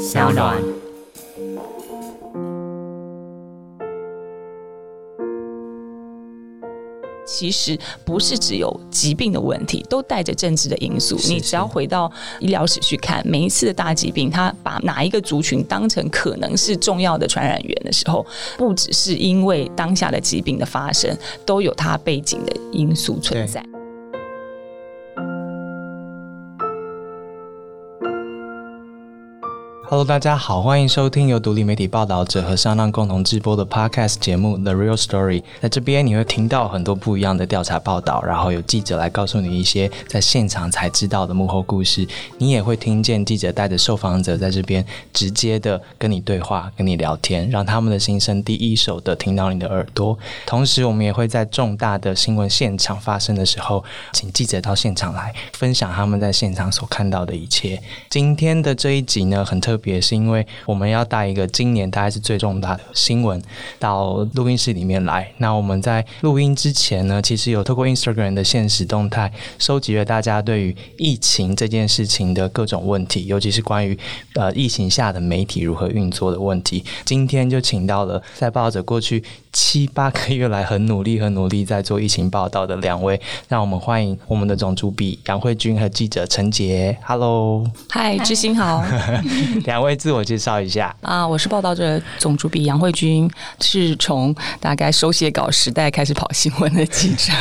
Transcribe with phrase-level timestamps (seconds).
[0.00, 0.56] 小暖。
[7.26, 11.16] 其实不是只有疾病的问题，都带着政治的因素。
[11.28, 12.10] 你只要回到
[12.40, 18.24] 医疗史去看，每一次的大疾病，它把哪一个族群当成可能是重要的传染源的时候，
[18.56, 23.62] 不只是因为当下的疾病的发生，都有它背景的因素存在。
[29.90, 35.40] Hello，大家好，欢迎收听由独立媒体报道者和上浪共同直播的 Podcast 节目《The Real Story》。
[35.60, 42.06] 在这边你会听到很多不一样的调查报道，然后有记者来告诉你一些在现场才知道的幕后故事。
[42.38, 50.16] 你也会听见记者带着受访者在这边直接的跟你对话、跟你聊天，让他们的心声第一手的听到你的耳朵。
[50.46, 57.82] 同时，我们也会在重大的新闻现场发生的时候，请记者到现场来分享他们在现场所看到的一切。
[58.08, 59.79] 今天的这一集呢，很特。
[59.80, 63.42] 别是因为我们要带一个今年大概是最重大的新闻
[63.78, 65.28] 到录音室里面来。
[65.38, 73.98] 那我们在录音之前呢，其实有透过 Instagram 的现实动态，收集了大家对于疫情这件事情的各种问题，尤其是关于
[74.34, 76.84] 呃疫情下的媒体如何运作的问题。
[77.04, 79.24] 今天就请到了在报者过去。
[79.52, 86.96] 七八个月来很努力、很努力在做疫情报道的两位，让我们欢迎我们的总主笔杨慧君和记者陈杰。
[87.04, 88.84] Hello，嗨，知心好。
[89.70, 97.32] 两位自我介绍一下啊，我是报道者总主笔杨慧君，是从大概手写稿时代开始跑新闻的记者，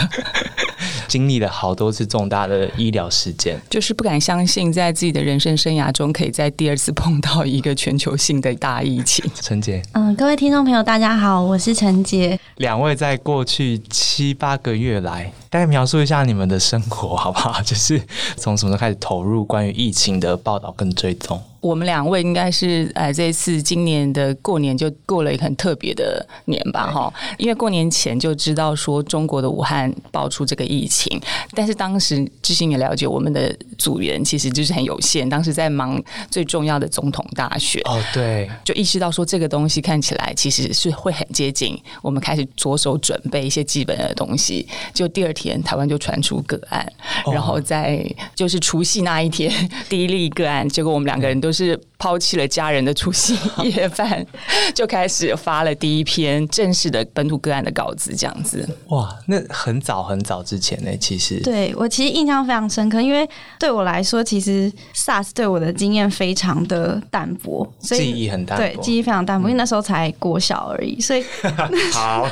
[1.09, 9.25] 经历了好多次重大的医疗事件，就是不敢相信在自己的人生生涯中，可以在第二次碰到一个全球性的大疫情。
[9.41, 12.39] 陈杰，嗯，各位听众朋友，大家好，我是陈杰。
[12.57, 17.61] 两位在过去七八个月来，大概描述一下你们的生活好不好？
[17.63, 18.01] 就是
[18.37, 21.41] 从什么时候开始投入关于疫情的报道跟追踪？
[21.61, 27.13] 我们两位应该是哎，这次今年的过年就过了一个很特别的年吧，哈。
[27.37, 31.19] 因为过年前就知道说中国的武汉爆出这个疫情，
[31.53, 36.01] 但是当时知心也了解，我们的组员其实就是很有限，当时在忙
[36.31, 37.81] 最重要的总统大选。
[37.83, 44.65] 哦，对，就意识到说这个东西看起来其实是会很接近，我们开始着手准备一些基本的东西。
[44.93, 46.91] 就第二天台湾就传出个案，
[47.31, 49.51] 然后在就是除夕那一天
[49.87, 51.51] 第一例个案，结果我们两个人都。
[51.59, 54.25] 是抛弃了家人的除夕 夜饭，
[54.73, 58.67] 就开始发了第一篇正式的本土个案的稿子，这样子。
[58.87, 71.23] 哇，那很早很早之前呢，其实对我其实印象非常深刻，因为对我来说，其实 SARS 对我的经验非常的淡薄，所以记忆很淡，对记忆非常淡薄，因为那时候才国小而已，所以
[71.91, 72.25] 好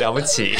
[0.00, 0.56] 了不起。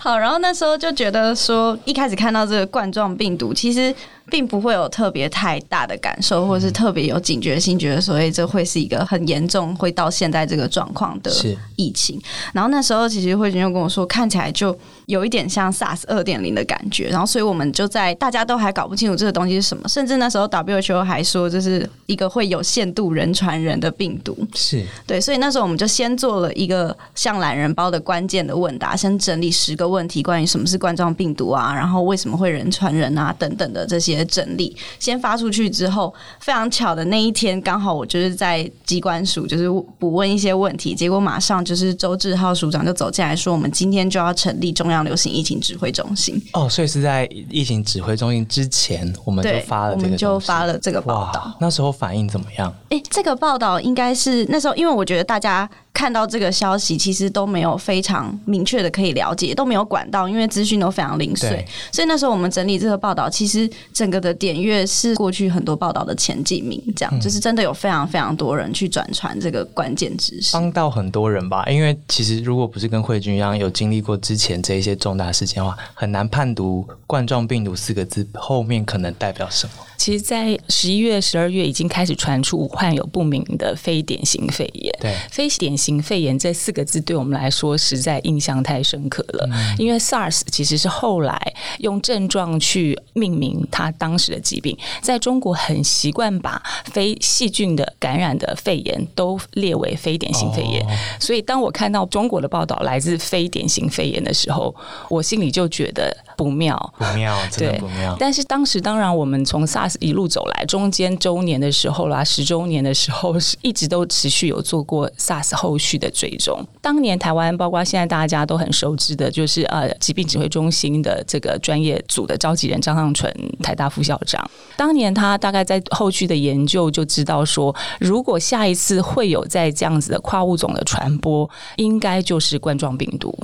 [0.00, 3.94] 好，然后那时候就觉得说，一开始看到这个冠状病毒，其实。
[4.30, 11.30] 并不会有特别太大的感受，或者是特别有警觉性，觉得所以这会是一个很严重，会到现在这个状况的
[11.76, 12.20] 疫情。
[12.52, 14.78] 然后那时候其实慧君又跟我说，看起来就。
[15.08, 39.68] 有一点像 SARS 二点零的感觉，然后所以我们就在大家都还搞不清楚这个东西是什么，甚至那时候 WHO 还说这是一个会有限度人传人的病毒，是对，所以那时候我们就先做了一个像懒人包的关键的问答，先整理十个问题，关于什么是冠状病毒啊，然后为什么会人传人啊等等的这些整理，先发出去之后，非常巧的那一天刚好我就是在机关署就是
[39.98, 44.98] 补问一些问题，结果马上就是周志浩署长就走进来说，我们今天就要成立中央。
[45.08, 51.56] 流行疫情指挥中心哦，所以是在疫情指挥中心之前，我们就发了这个，我们就发了这个报道。
[51.60, 52.74] 那时候反应怎么样？
[52.90, 55.70] 哎，这个报道应该是那时候，因为我觉得大家。
[55.98, 61.66] 看到这个消息，其实都没有非常明确的可以了解，都没有管道，因为资讯都非常零碎。
[61.90, 71.64] 所以那时候我们整理这个报道，其实整个的点阅是过去很多报道的前几名，这样就是真的有非常非常多人去转传这个关键知识，帮到很多人吧。
[71.68, 79.72] 因为其实如果不是跟慧君一样有经历过之前这一些重大事件的话，很难判读冠状病毒四个字后面可能代表什么。
[79.96, 84.96] 其实，在十一月、十二月已经开始传出武汉有不明的非典型肺炎。
[85.00, 89.48] 对，非典型肺炎这四个字对我们来说实在印象太深刻了。
[89.78, 91.40] 因为 SARS 其实是后来
[91.78, 100.84] 用症状去命名它当时的疾病，在中国很习惯把非细菌的感染的肺炎都列为非典型肺炎。
[101.20, 104.74] 所以，当我看到中国的报道来自非典型肺炎的时候，
[105.08, 106.14] 我心里就觉得。
[106.38, 108.14] 不妙，不妙，真的不妙。
[108.16, 116.64] 但是当时当然，我们从 SARS 一路走来，中间周年的时候啦，十周年的时候，是一直都持续有做过 SARS 后续的追踪。
[116.80, 124.48] 当年台湾，包括现在大家都很熟知的，就是呃疾病指挥中心的这个专业组的召集人张尚纯，台大副校长。
[124.76, 133.36] 当年他大概在后续的研究就知道说，如果下一次会有在这样子的跨物种的传播，应该就是冠状病毒。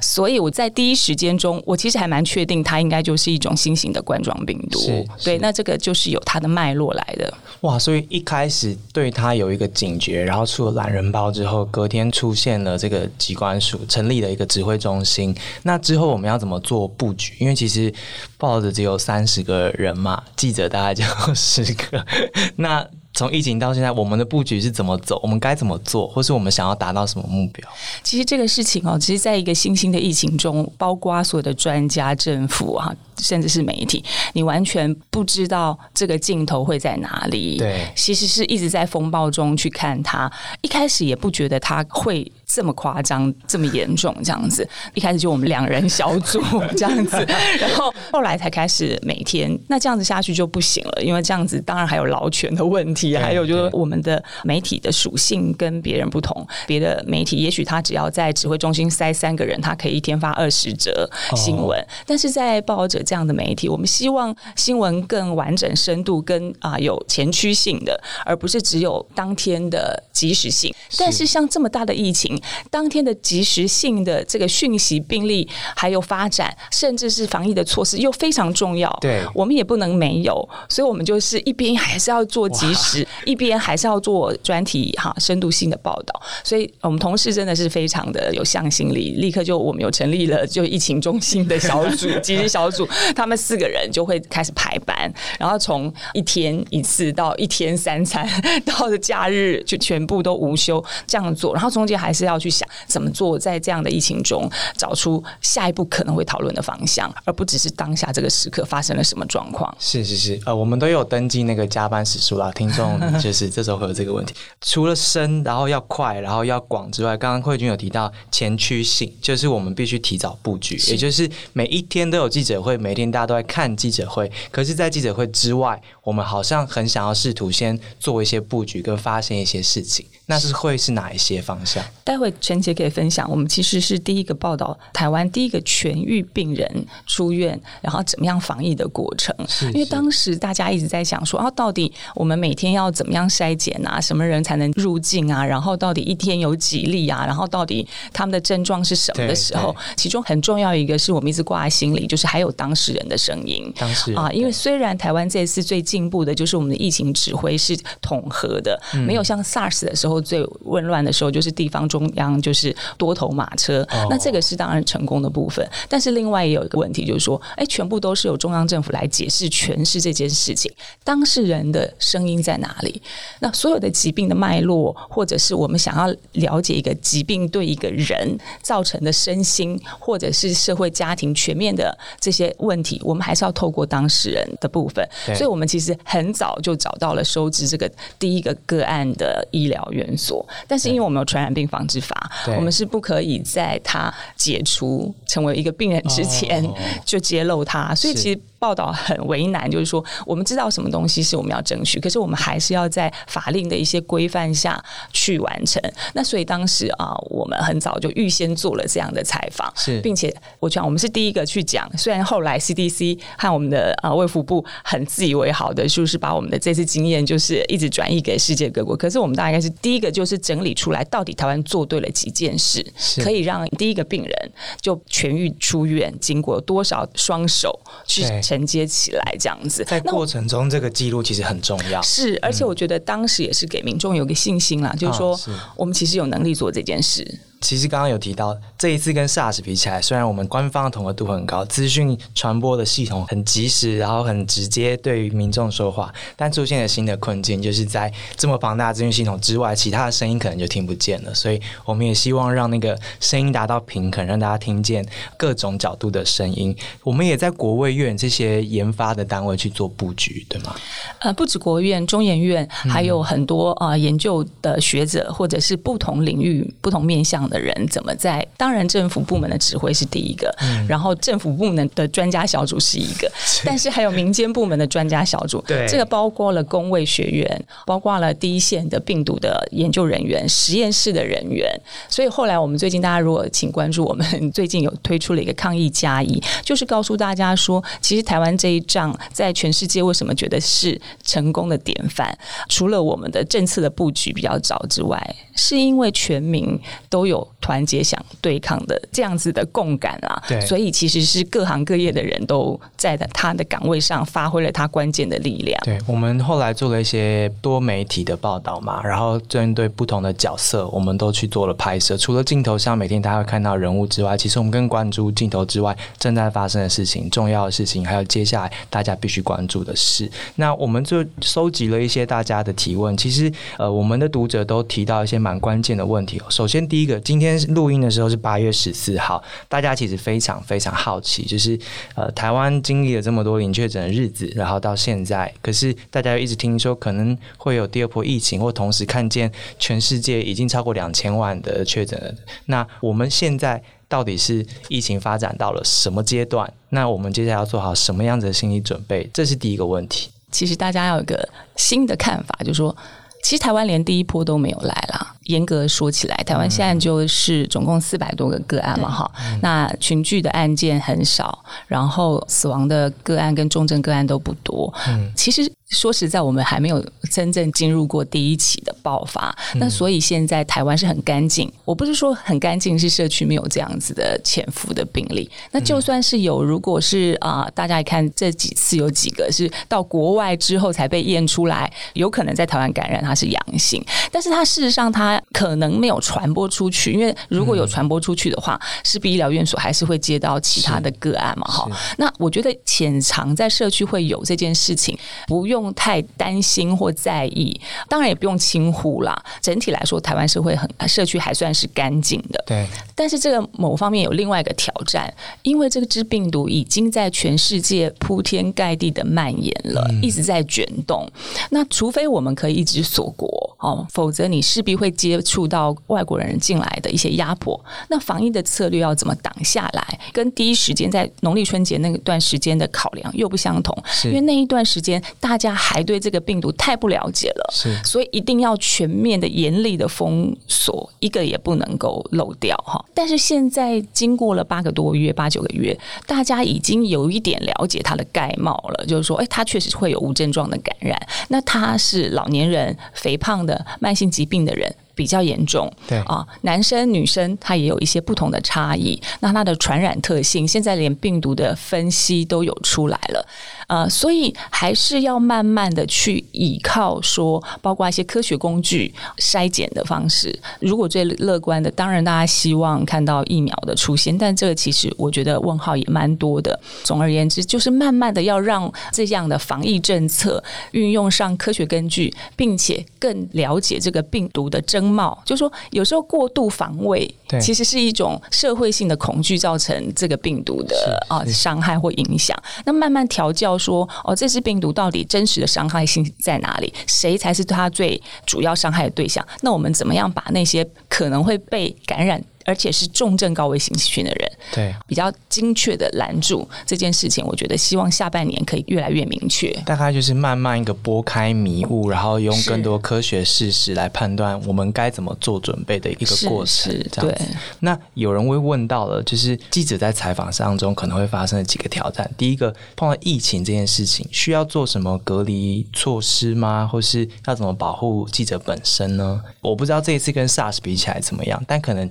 [0.00, 4.78] 所以我在第一时间中，我其实还蛮确定它应该就是一种新型的冠状病毒。
[5.22, 7.32] 对，那这个就是有它的脉络来的。
[7.60, 15.34] 哇，所以一开始对它有一个警觉，然后出了懒人包之后，隔天出现了这个机关署成立了一个指挥中心。
[15.62, 17.34] 那之后我们要怎么做布局？
[17.38, 17.92] 因为其实
[18.38, 21.04] 报纸只有三十个人嘛，记者大概就
[21.34, 22.04] 十个。
[22.56, 22.86] 那
[23.20, 25.20] 从疫情到现在，我们的布局是怎么走？
[25.22, 27.68] 我们该怎么做，或是我们想要达到什么目标？
[28.02, 34.02] 其实这个事情哦，其实在一个新兴的疫情中，包括所有的专家、政府啊，甚至是媒体，
[34.32, 37.58] 你完全不知道这个镜头会在哪里。
[37.58, 40.32] 对，其实是一直在风暴中去看它。
[40.62, 44.68] 一开始也不觉得它会这么夸张、这么严重这样子。
[44.94, 46.40] 一开始就我们两人小组
[46.76, 47.16] 这样子，
[47.60, 49.58] 然后后来才开始每天。
[49.68, 53.16] 那这样子下去就不行了，因为这样子当然还有劳权的问题。
[53.16, 61.78] 还有就是我们的媒体的属性跟别人不同，别的媒体也许他只要在指挥中心塞三个人，他可以一天发二十则新闻。
[62.06, 70.74] 但是在报道者这样的媒体，我们希望新闻更完整、深度跟啊有前驱性的，而不是只有当天的及时性。
[70.98, 72.39] 但是像这么大的疫情，
[72.70, 78.90] 当天的及时性的这个讯息、病例还有发展，甚至是防疫的措施又非常重要。
[79.00, 83.06] 对，我们也不能没有，所以我们就是一边还是要做及时。
[83.24, 98.28] 一边还是要做专题哈，深度性的报道，所以我们同事真的是非常的有向心力，立刻就我们有成立了就疫情中心的小组，即时小组，他们四个人就会开始排班，然后从一天一次到一天三餐，
[98.64, 109.74] 到了假日就全部都无休这样做，然后中间还是要去想怎么做，在这样的疫情中找出下一步可能会讨论的方向，而不只是当下这个时刻发生了什么状况。
[109.78, 112.98] 是是是，呃，我们都有登记那个加班时数啦，听众。
[113.20, 131.84] 就是这时候会有这个问题，除了深，然后要快，然后要广之外，刚刚慧君有提到前驱性，就是我们必须提早布局，也就是每一天都有记者会，每天大家都在看记者会，可是，在记者会之外，我们好像很想要试图先做一些布局跟发现一些事情，那是会是哪一些方向？
[132.02, 139.32] 待会陈杰可以分享，我们其实是第一个报道台湾第一个痊愈病人出院，然后怎么样防疫的过程，
[139.72, 143.98] 因为当时大家一直在想说啊，到底我们每天要要怎么样筛检啊？
[143.98, 145.42] 什么人才能入境啊？
[145.42, 147.24] 然后到底一天有几例啊？
[147.26, 149.74] 然后到底他们的症状是什么的时候？
[149.96, 153.72] 其中很重要一个是我们一直挂在心里，就是还有当事人的声音。
[153.78, 163.86] 当事啊，因为虽然台湾这次最进步的就是我们的疫情指挥是统合的，没有像 SARS 的时候最混乱的时候，就是地方中央就是多头马车。
[164.10, 170.70] 那这个是当然成功的部分，但是另外也有一个问题，就是说，哎，全部都是由中央政府来解释诠释这件事情，
[171.02, 172.70] 当事人的声音在哪？
[172.70, 173.02] 哪里？
[173.40, 185.06] 那所有的疾病的脉络，或者是我们想要了解一个疾病对一个人造成的身心，或者是社会家庭全面的这些问题，我们还是要透过当事人的部分。
[185.34, 190.46] 所以，我们其实很早就找到了收治这个第一个个案的医疗院所。
[190.66, 196.68] 但是，因为我们有传染病防治法，我们是不可以在他解除成为一个病人之前
[197.04, 197.94] 就揭露他。
[197.94, 198.40] 所以，其实。
[198.60, 204.80] 报道很为难，就是说我们知道什么东西是我们要争取，可是我们还是要在法令的一些规范下
[205.14, 205.82] 去完成。
[206.12, 211.90] 那所以当时啊，我们很早就预先做了这样的采访，是，并且我讲我们是第一个去讲。
[211.96, 218.94] 虽然后来 CDC 和我们的啊卫福部很自以为好的，就是把我们的这次经验就是一直转移给世界各国。
[218.94, 222.84] 可是我们大概是第一个，就是整理出来到底台湾做对了几件事，
[223.22, 224.52] 可以让第一个病人
[224.82, 228.22] 就痊愈出院，经过多少双手去。
[228.50, 232.02] 承接起来，这样子，在过程中这个记录其实很重要。
[232.02, 235.38] 是，而且我觉得当时也是给民众有个信心啦，就是说，
[235.76, 237.38] 我们其实有能力做这件事。
[237.60, 251.34] 其实刚刚有提到，这一次跟 SARS 比起来，虽然我们官方的统合度很高，资讯传播的系统很及时，然后很直接对于民众说话，但出现了新的困境，就是在这么庞大的资讯系统之外，其他的声音可能就听不见了。
[251.34, 256.74] 所以我们也希望让那个声音达到平衡，让大家听见各种角度的声音。
[257.04, 260.74] 我们也在国卫院这些研发的单位去做布局，对吗？
[261.18, 267.49] 呃，不止国院、中研院，还有很多啊研究的学者，或者是不同领域、不同面向。
[267.50, 268.46] 的人怎么在？
[268.56, 270.54] 当然，政府部门的指挥是第一个，
[270.88, 273.30] 然后政府部门的专家小组是一个，
[273.64, 275.62] 但是还有民间部门的专家小组。
[275.66, 281.68] 对，这个包括了工卫学院，包括了第一线的病毒的研究人员、实验室的人员。
[282.08, 292.36] 所以后来我们最近大家如果请关注，我们最近有推出了一个抗疫加一，就是告诉大家说，其实台湾这一仗在全世界为什么觉得是成功的典范？
[292.68, 296.78] 除了我们的政策的布局比较早之外，是因为全民
[297.08, 300.42] 都有团结想对抗的这样子的共感啊。
[300.48, 305.80] 对，所以其实是各行各业的人都在的他的岗位上发挥了他关键的力量。
[305.84, 312.16] 对我们后来做了一些多媒体的报道嘛，然后针对不同的角色，我们都去做了拍摄。
[312.16, 320.30] 除了镜头上每天大家会看到人物之外，其实我们更关注镜头之外正在发生的事情、重要的事情，还有接下来大家必须关注的事。
[320.56, 323.16] 那我们就收集了一些大家的提问。
[323.16, 326.40] 其实，呃，我们的读者都提到一些蛮关键的问题。
[326.48, 331.78] 首先，第一个，今天录音的时候是八月十四号，大家其实非常非常好奇，就是
[332.16, 342.34] 呃，台湾经历了这么多零确诊的日子，然后到现在，可是大家又一直听说可能会有第二波疫情，或同时看见全世界已经超过两千万的确诊了。
[342.64, 346.68] 那我们现在到底是疫情发展到了什么阶段？
[346.88, 349.30] 那我们接下来要做好什么样子的心理准备？
[349.32, 350.32] 这是第一个问题。
[350.50, 352.96] 其实大家要有一个新的看法，就是说，
[353.42, 355.34] 其实台湾连第一波都没有来啦。
[355.44, 359.30] 严格说起来，台湾现在就是总共四百多个个案嘛，哈。
[359.62, 364.92] 那群聚的案件很少，然后死亡的个案跟重症个案都不多。
[365.08, 365.70] 嗯，其实。
[365.90, 371.70] 说实在，我们还没有真正进入过第一起的爆发，那所以现在台湾是很干净。
[371.84, 375.50] 我不是说很干净，是社区没有这样子的潜伏的病例。
[375.72, 391.90] 那就算是有，如果是啊，大家看这几次有几个是到国外之后才被验出来，有可能在台湾感染，它是阳性，但是它事实上它可能没有传播出去，因为如果有传播出去的话，势必医疗院所还是会接到其他的个案嘛，哈。
[392.16, 395.18] 那我觉得潜藏在社区会有这件事情，
[395.48, 395.79] 不用。
[395.80, 399.42] 不用太担心或在意，当然也不用轻忽啦。
[399.62, 402.62] 整体来说，台湾社会很社区还算是干净的。
[402.66, 405.32] 对，但是这个某方面有另外一个挑战，
[405.62, 411.26] 因为这个支病毒已经在全世界铺天盖地的蔓延了，一直在卷动。
[411.70, 417.82] 那除非我们可以一直锁国哦，否则你势必会接触到外国人进来的一些压迫。
[418.08, 420.20] 那防疫的策略要怎么挡下来？
[420.32, 425.69] 跟第一时间在农历春节那段时间的考量又不相同，因为那一段时间大家。
[425.74, 433.04] 还对这个病毒太不了解了，是，所以一定要全面的、严厉的封锁，一个也不能够漏掉哈。
[433.14, 441.20] 但是现在经过了八个多月、八九个月，大家已经有一点了解它的概貌了，就是说，哎，它确实会有无症状的感染。
[441.48, 444.94] 那它是老年人、肥胖的、慢性疾病的人。
[445.12, 449.20] 比较严重，对啊，男生女生他也有一些不同的差异。
[449.40, 453.46] 那它的传染特性，现在连病毒的分析都有出来了，
[453.90, 460.58] 呃，所以还是要慢慢的去依靠说，包括一些科学工具筛检的方式。
[460.78, 466.78] 如果最乐观的，当然大家希望看到疫苗的出现，但这个其实我觉得问号也蛮多的。
[467.04, 475.10] 总而言之，就是慢慢的要让这样的防疫政策运用上科学根据，并且更了解这个病毒的真。
[475.10, 477.28] 貌，就说有时候过度防卫，
[477.60, 482.56] 其实是一种社会性的恐惧造成这个病毒的啊伤害或影响。
[482.84, 486.92] 那慢慢调教说，哦，这只病毒到底真实的伤害性在哪里？
[487.06, 489.44] 谁才是它最主要伤害的对象？
[489.62, 492.44] 那我们怎么样把那些可能会被感染？
[492.66, 499.72] 而且是重症高危型群的人，对比较精确的拦住这件事情，我觉得希望下半年可以越来越明确。
[499.86, 506.92] 大概就是慢慢一个拨开迷雾，然后用更多科学事实来判断我们该怎么做准备的一个过程。
[507.10, 507.44] 这样子，
[507.80, 512.30] 那有人会问到了，就是记者在采访当中可能会发生的几个挑战。
[512.36, 516.86] 第一个，碰到疫情这件事情，需要做什么隔离措施吗？
[516.86, 519.40] 或是要怎么保护记者本身呢？
[519.62, 522.08] 我不知道这一次跟 SARS 比起来怎么样，但可能。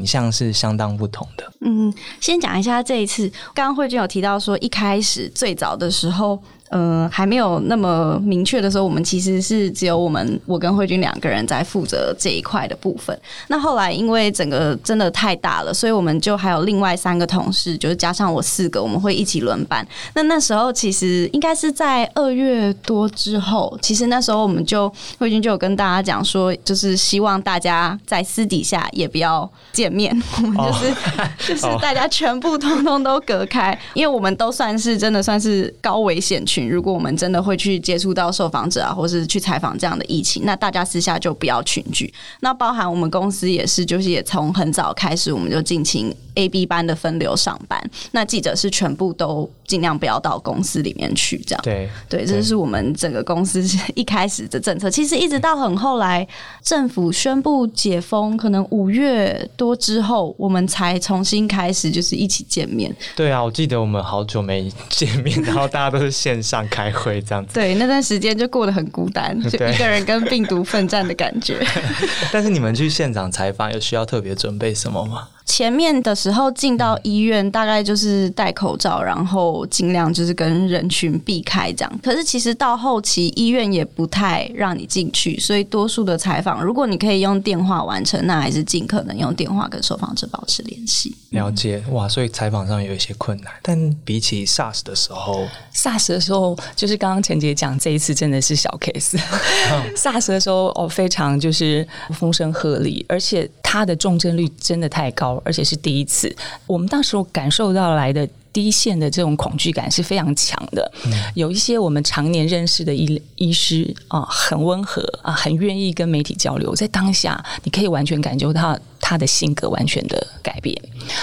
[0.00, 1.52] 景象是相当不同的。
[1.60, 6.42] 嗯，先讲一下这一次，刚刚慧君有提到说，一开始最早的时候。
[6.70, 13.18] 嗯，还没有那么明确的时候，我们其实是只有我们我跟慧君两个人在负责这一块的部分。
[13.48, 19.84] 那后来因为整个真的太大了，所以我们就还有另外三个同事，就是加上我四个，我们会一起轮班。
[20.14, 30.94] 那那时候其实应该是在二月多之后，其实那时候我们就慧君就有跟大家讲说，就是希望大家在私底下也不要见面， 我们就是
[31.48, 36.59] 就是大家全部通通都隔开，因为我们都算是真的算是高危险区。
[36.60, 42.12] 群，如果我们真的会去接触到受访者啊，或是去采访这样的疫情，那大家私下就不要群聚。
[42.40, 47.82] 那包含我们公司也是，就是也从很早开始，我们就进行 A、B 班的分流上班。
[48.12, 53.64] 那记者是全部都尽量不要到公司里面去，这样对对，这是我们整个公司
[53.94, 54.90] 一开始的政策。
[54.90, 56.26] 其实一直到很后来，
[56.62, 62.94] 政府宣布解封，可能五月多之后，我们才重新开始就是一起见面。
[63.14, 67.54] 对啊，我记得我们好久没见面，然后大家都是线上开会这样子。
[67.54, 71.56] 对，那段时间就过得很孤单， 就一个人跟病毒奋战的感觉。
[72.32, 75.28] 但是你们去现场采访有需要特别准备什么吗？
[75.50, 82.00] 前面的时候进到医院，大概就是戴口罩，然后尽量就是跟人群避开这样。
[82.00, 91.12] 可是其实到后期，医院也不太让你进去，所以多数的采访，如果你可以用电话完成，那还是尽可能用电话跟受访者保持联系。
[91.30, 99.18] 了解哇，所以采访上有一些困难，但比起 SARS 的时候，SARS 的时候，就是刚刚陈杰讲，这一次真的是小 case。
[99.96, 106.34] SARS 的时候，哦，非常就是风声鹤唳，而且它的重症率真的太高，而且是第一次。
[106.66, 108.28] 我们当时感受到来的。
[108.52, 110.92] 第一线的这种恐惧感是非常强的，
[111.36, 118.76] 有一些我们常年认识的医医师啊，很温和啊，很愿意跟媒体交流，在当下你可以完全感觉到
[119.10, 120.72] 他的性格完全的改变，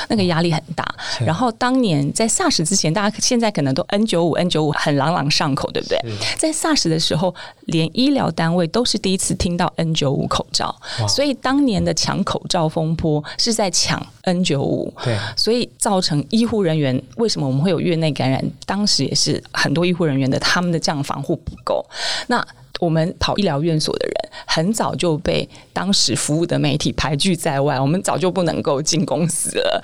[0.09, 0.85] 那个压力很大。
[1.25, 5.97] 然后当年在 SARS 之前，大家现在可能都 N 九五 N 九五很朗朗上口，对不对？
[6.37, 7.33] 在 SARS 的时候，
[7.67, 10.75] 连医疗单位都是第一次听到 N 九五口罩，
[11.07, 18.43] 所以当年的抢口罩风波是在抢 N 九五，对，所以造成医护人员为什么我们会有院内感染？
[18.65, 21.85] 当时也是很多医护人员的他们的这样防护不够，
[22.27, 22.45] 那。
[22.79, 24.13] 我们跑医疗院所的人，
[24.45, 29.83] 很早就被当时服务的媒体排拒在外，我们早就不能够进公司了。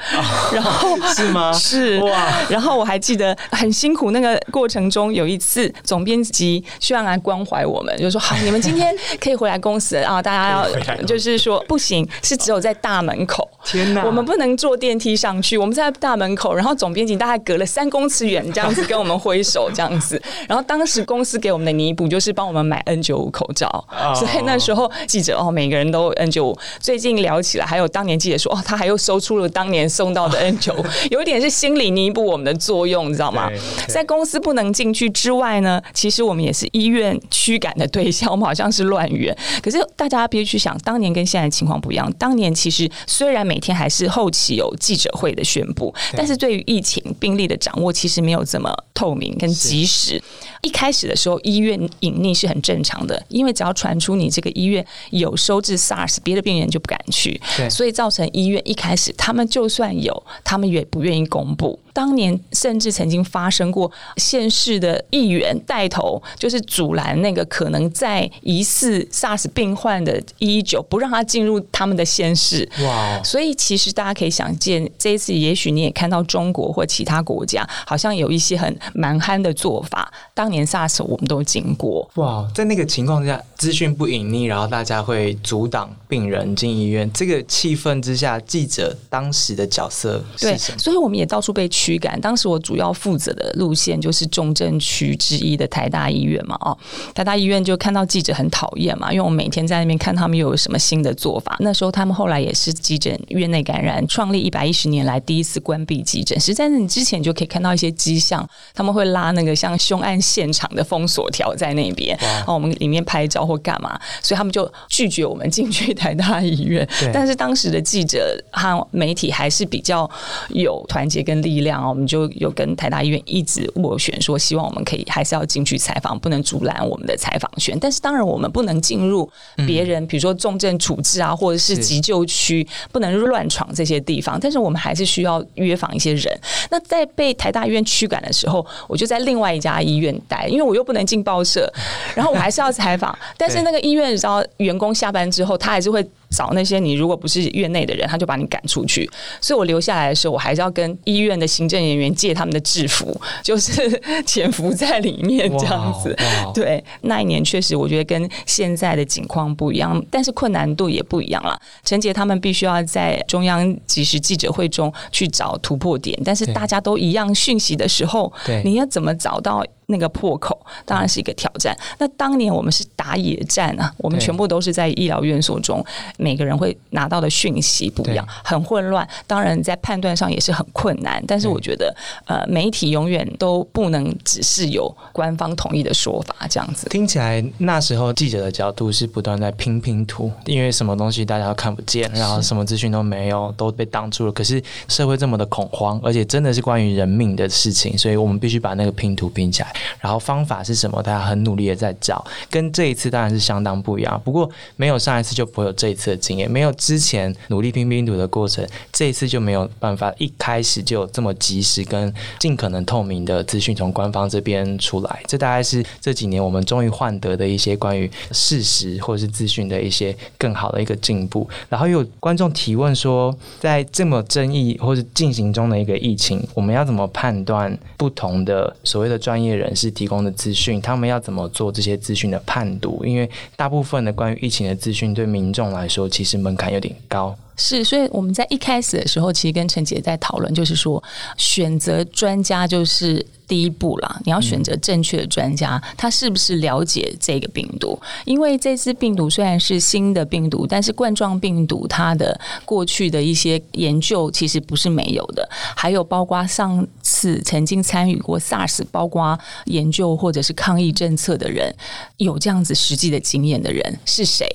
[0.53, 1.51] 然后 是吗？
[1.53, 2.31] 是哇！
[2.49, 13.49] 然后我还记得很辛苦，那个过程中有一次，总编辑需要来关怀我们，就说：“好，你们今天可以回来公司啊，大家要就是说不行，是只有在大门口。
[13.65, 14.03] 天哪！
[14.03, 20.21] 我们不能坐电梯上去，我们在大门口，然后总编辑大概隔了三公尺远这样子跟我们挥手这样子。
[20.47, 23.85] 然后当时公司给我们的弥补就是帮我们买 N 九五口罩，
[24.15, 26.57] 所以那时候记者哦，每个人都 N 九五。
[26.79, 33.49] 最近聊起来，还有当年记者说哦，他还又收出了当年送到的 N 九五，有一点是心理弥补我们的作用，你知道吗？
[33.87, 39.35] 在公司不能进去之外呢，其实我们也是医院驱赶的对象，我们好像是乱源。
[39.61, 42.11] 可是大家别去想，当年跟现在情况不一样。
[42.13, 50.21] 当年其实虽然每天还是后期有记者会的宣布，但是对于疫情病例的掌握，其实没有这么透明跟及时。
[50.61, 61.77] 一开始的时候，医院隐匿是很正常的，因为只要传出你这个医院有收治 SARS，别的病人就不敢去，所以造成医院一开始他们就算有，他们也不愿意公布。
[61.91, 72.67] 当年甚至曾经发生过县市的议员带头，就是阻拦那个可能在疑似 SARS 病患的一一九，不让他进入他们的县市。
[72.83, 73.21] 哇！
[73.23, 80.11] 所以其实大家可以想见，这一次也许你也看到中国或其他国家好像有一些很蛮憨的做法。
[80.33, 82.09] 当年 SARS 我们都经过。
[82.15, 90.57] 哇，在那个情况之下，资讯不隐匿，然后大家会阻挡病人进医院，这个气氛之下，记者当时的角色对？
[90.57, 92.19] 所以我们也到处被驱赶。
[92.21, 96.77] 当时我主要负责的路线就是重症区之一的台大医院嘛，哦，
[97.13, 101.57] 台大医院就看到记者很讨厌嘛，因为我每天在那边看他们又有什么新的做法。
[101.59, 106.39] 那时候他们后来也是急诊院内感染，创立一百一十年来第一次关闭急诊。
[106.39, 116.87] 实在是你之前就可以看到一些迹象，他们会拉那个像凶案现场的封锁条在那边，然后我们里面拍照或干嘛，所以他们就拒绝我们进去台大医院。
[117.13, 120.09] 但是当时的记者和媒体还是比较
[120.49, 127.77] 有团结跟力量哦，我们就有跟台大医院一直斡旋说，希望我们可以还是要进去采访，不能阻拦我们的采访权。
[127.79, 129.29] 但是当然我们不能进入
[129.67, 134.39] 别人，比如说重症处置啊，或者是急救区，不能乱闯这些地方。
[134.39, 136.39] 但是我们还是需要约访一些人。
[136.69, 141.71] 那在被台大医院驱赶的时候，我就在另外一家医院待，因为我又不能进报社，
[142.15, 143.17] 然后我还是要采访。
[143.37, 146.05] 但是那个医院，你知道，员工下班之后，他还是会。
[146.33, 149.09] 找那些你如果不是院内的人，他就把你赶出去。
[149.39, 156.17] 所以我留下来的时候，我还是要跟医院的行政人员借他们的制服， 就是潜伏在里面这样子。
[156.53, 161.59] 对，那一年确实我觉得跟现在的情况不一样，但是困难度也不一样了。
[161.83, 168.31] 陈杰他们必须要在中央即时记者会中去找突破点，但是大家都一样讯息的时候，
[168.63, 169.63] 你要怎么找到？
[169.87, 171.77] 那个破口当然是一个挑战。
[171.99, 175.85] 那当年我们是打野战啊，我们全部都是在医疗院所中，
[176.23, 179.07] 每个人会拿到的讯息不一样，很混乱。
[179.27, 181.23] 当然，在判断上也是很困难。
[181.27, 181.93] 但是我觉得，
[182.25, 186.87] 呃，媒体永远都不能只是有官方统一的说法这样子。
[186.89, 194.31] 听起来那时候记者的角度是不断在拼拼图，因为什么东西大家都看不见，然后什么资讯都没有，都被挡住了。
[194.31, 199.73] 可是社会这么的恐慌，而且真的是关于人命的事情，所以我们必须把那个拼图拼起来。
[199.99, 201.03] 然后方法是什么？
[201.03, 204.21] 大家很努力的在找，跟这一次当然是相当不一样。
[204.23, 215.23] 不过没有上一次就不会有这一次的经验，没有之前努力拼拼图的过程，这一次就没有办法一开始就有这么及时跟尽可能透明的资讯从官方这边出来。
[215.27, 221.47] 这大概是这几年我们终于换得的一些关于事实或者是资讯的一些更好的一个进步。
[221.69, 230.79] 然后有观众提问说，在这么争议或者进行中的一个疫情，我们要怎么判断不同的所谓的专业人士提供的资讯？
[230.81, 233.03] 他们要怎么做这些资讯的判读？
[233.05, 237.35] 因为大部分的关于疫情的资讯对民众来说，其实门槛有点高。
[237.55, 241.01] 是，所以我们在一开始的时候，其实跟陈杰在讨论，就是说
[241.37, 244.19] 选择专家就是第一步啦。
[244.25, 247.99] 你要选择正确的专家，他是不是了解这个病毒？
[248.25, 255.47] 因为这次病毒虽然是新的病毒，但是冠状病毒它的过去的一些研究其实不是没有的。
[255.75, 261.71] 还有包括上次曾经参与过 SARS，包括研究或者是抗疫政策的人，
[262.17, 264.47] 有这样子实际的经验的人是谁？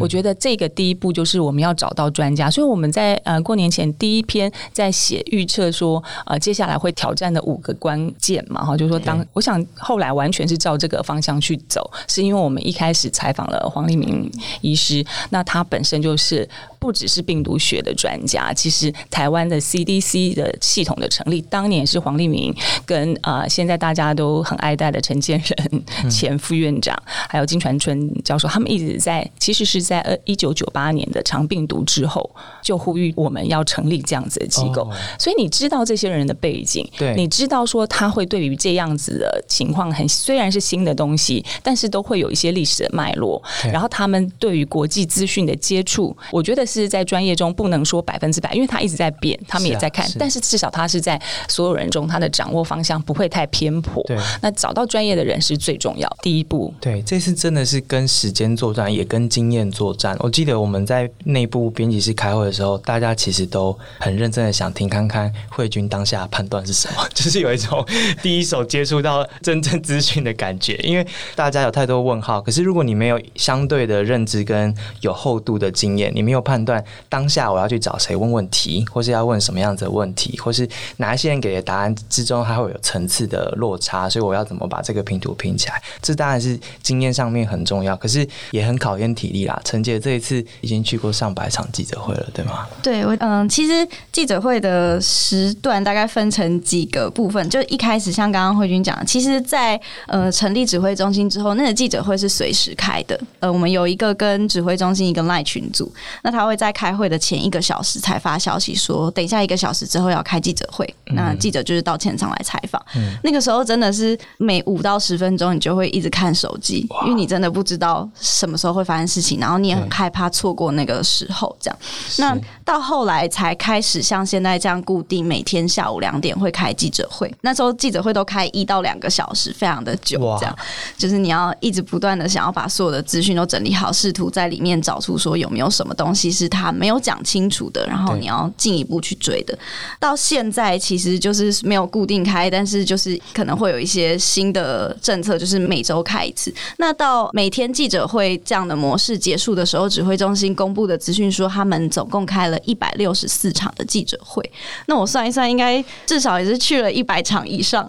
[0.00, 2.50] 我觉得这个第一步就是我们要找到专家。
[2.50, 16.48] 所以我们在呃过年前第一篇在写预测说呃接下来会挑战的五个关键嘛哈，就是说当我想后来完全是照这个方向去走，是因为我们一开始采访了黄立明医师，那他本身就是
[16.78, 22.54] 不只是病毒学的专家，其实台湾的 CDC 的系统的成立，当年是黄立明
[22.86, 26.96] 跟呃现在大家都很爱戴的陈建仁 前副院长，
[27.28, 32.30] 还有金传春教授，他们一直在其实是在呃一九九八年的长病毒之后。
[32.62, 43.42] 就呼吁我们要成立这样子的机构，所以你知道这些人的背景，对，你知道说他会对于这样子的情况很虽然是新的东西，但是都会有一些历史的脉络。
[43.72, 54.02] 然后他们对于国际资讯的接触，我觉得是在专业中不能说百分之百，因为他一直在变，他们也在看，但是至少他是在所有人中，他的掌握方向不会太偏颇。
[54.04, 56.72] 对，那找到专业的人是最重要第一步。
[56.80, 60.16] 对，这次真的是跟时间作战，也跟经验作战。
[60.20, 62.70] 我记得我们在内部编辑室开会的时候。
[62.78, 67.84] 大家其实都很认真的想听，看看慧君当下判断是什么， 就是有一种
[68.22, 70.74] 第一手接触到真正资讯的感觉。
[70.82, 85.82] 因为大家有太多问号，可是如果你没有相对的认知跟有厚度的经验，你没有判断当下我要去找谁问问题，或是要问什么样子的问题，或是哪一些人给的答案之中还会有层次的落差，所以我要怎么把这个拼图拼起来？
[86.00, 89.60] 这当然是经验上面很重要，可是也很考验体力啦。
[89.64, 92.66] 陈姐这一次已经去过上百场记者会了，对吗？
[92.82, 97.40] 对我嗯，其实记者会的时段大概分成几个部分。
[97.50, 103.20] 就一开始像刚刚慧君讲，其实，在呃成立指挥中心之后，那个记者会是随时开的。
[103.40, 112.82] 呃，我们有一个跟指挥中心一个赖群组，那他会在开会的前一个小时才发消息说，等一下一个小时之后要开记者会，那记者就是到现场来采访。
[113.22, 121.54] 那个时候真的是每五到十分钟，你就会一直看手机，因为你真的不知道什么时候会发生事情，然后你也很害怕错过那个时候。
[121.60, 121.78] 这样，
[122.18, 122.40] 那。
[122.64, 130.20] 到后来才开始像现在这样固定每天下午两点会开记者会，那时候记者会都开一到两个小时，非常的久。
[130.38, 130.56] 这样
[130.96, 139.58] 就是你要一直不断的想要把所有的资讯都整理好，试图在里面找出说有没有什么东西是他没有讲清楚的，然后你要进一步去追的。
[139.98, 146.54] 到现在其实就是没有固定开，但是就是可能会有一些新的政策，就是每周开一次。
[146.76, 152.56] 那到每天记者会这样的模式结束的时候，指挥中心公布的资讯说他们总共开了。
[152.64, 154.48] 一百六十四场的记者会，
[154.86, 157.79] 那我算一算，应该至少也是去了一百场以上。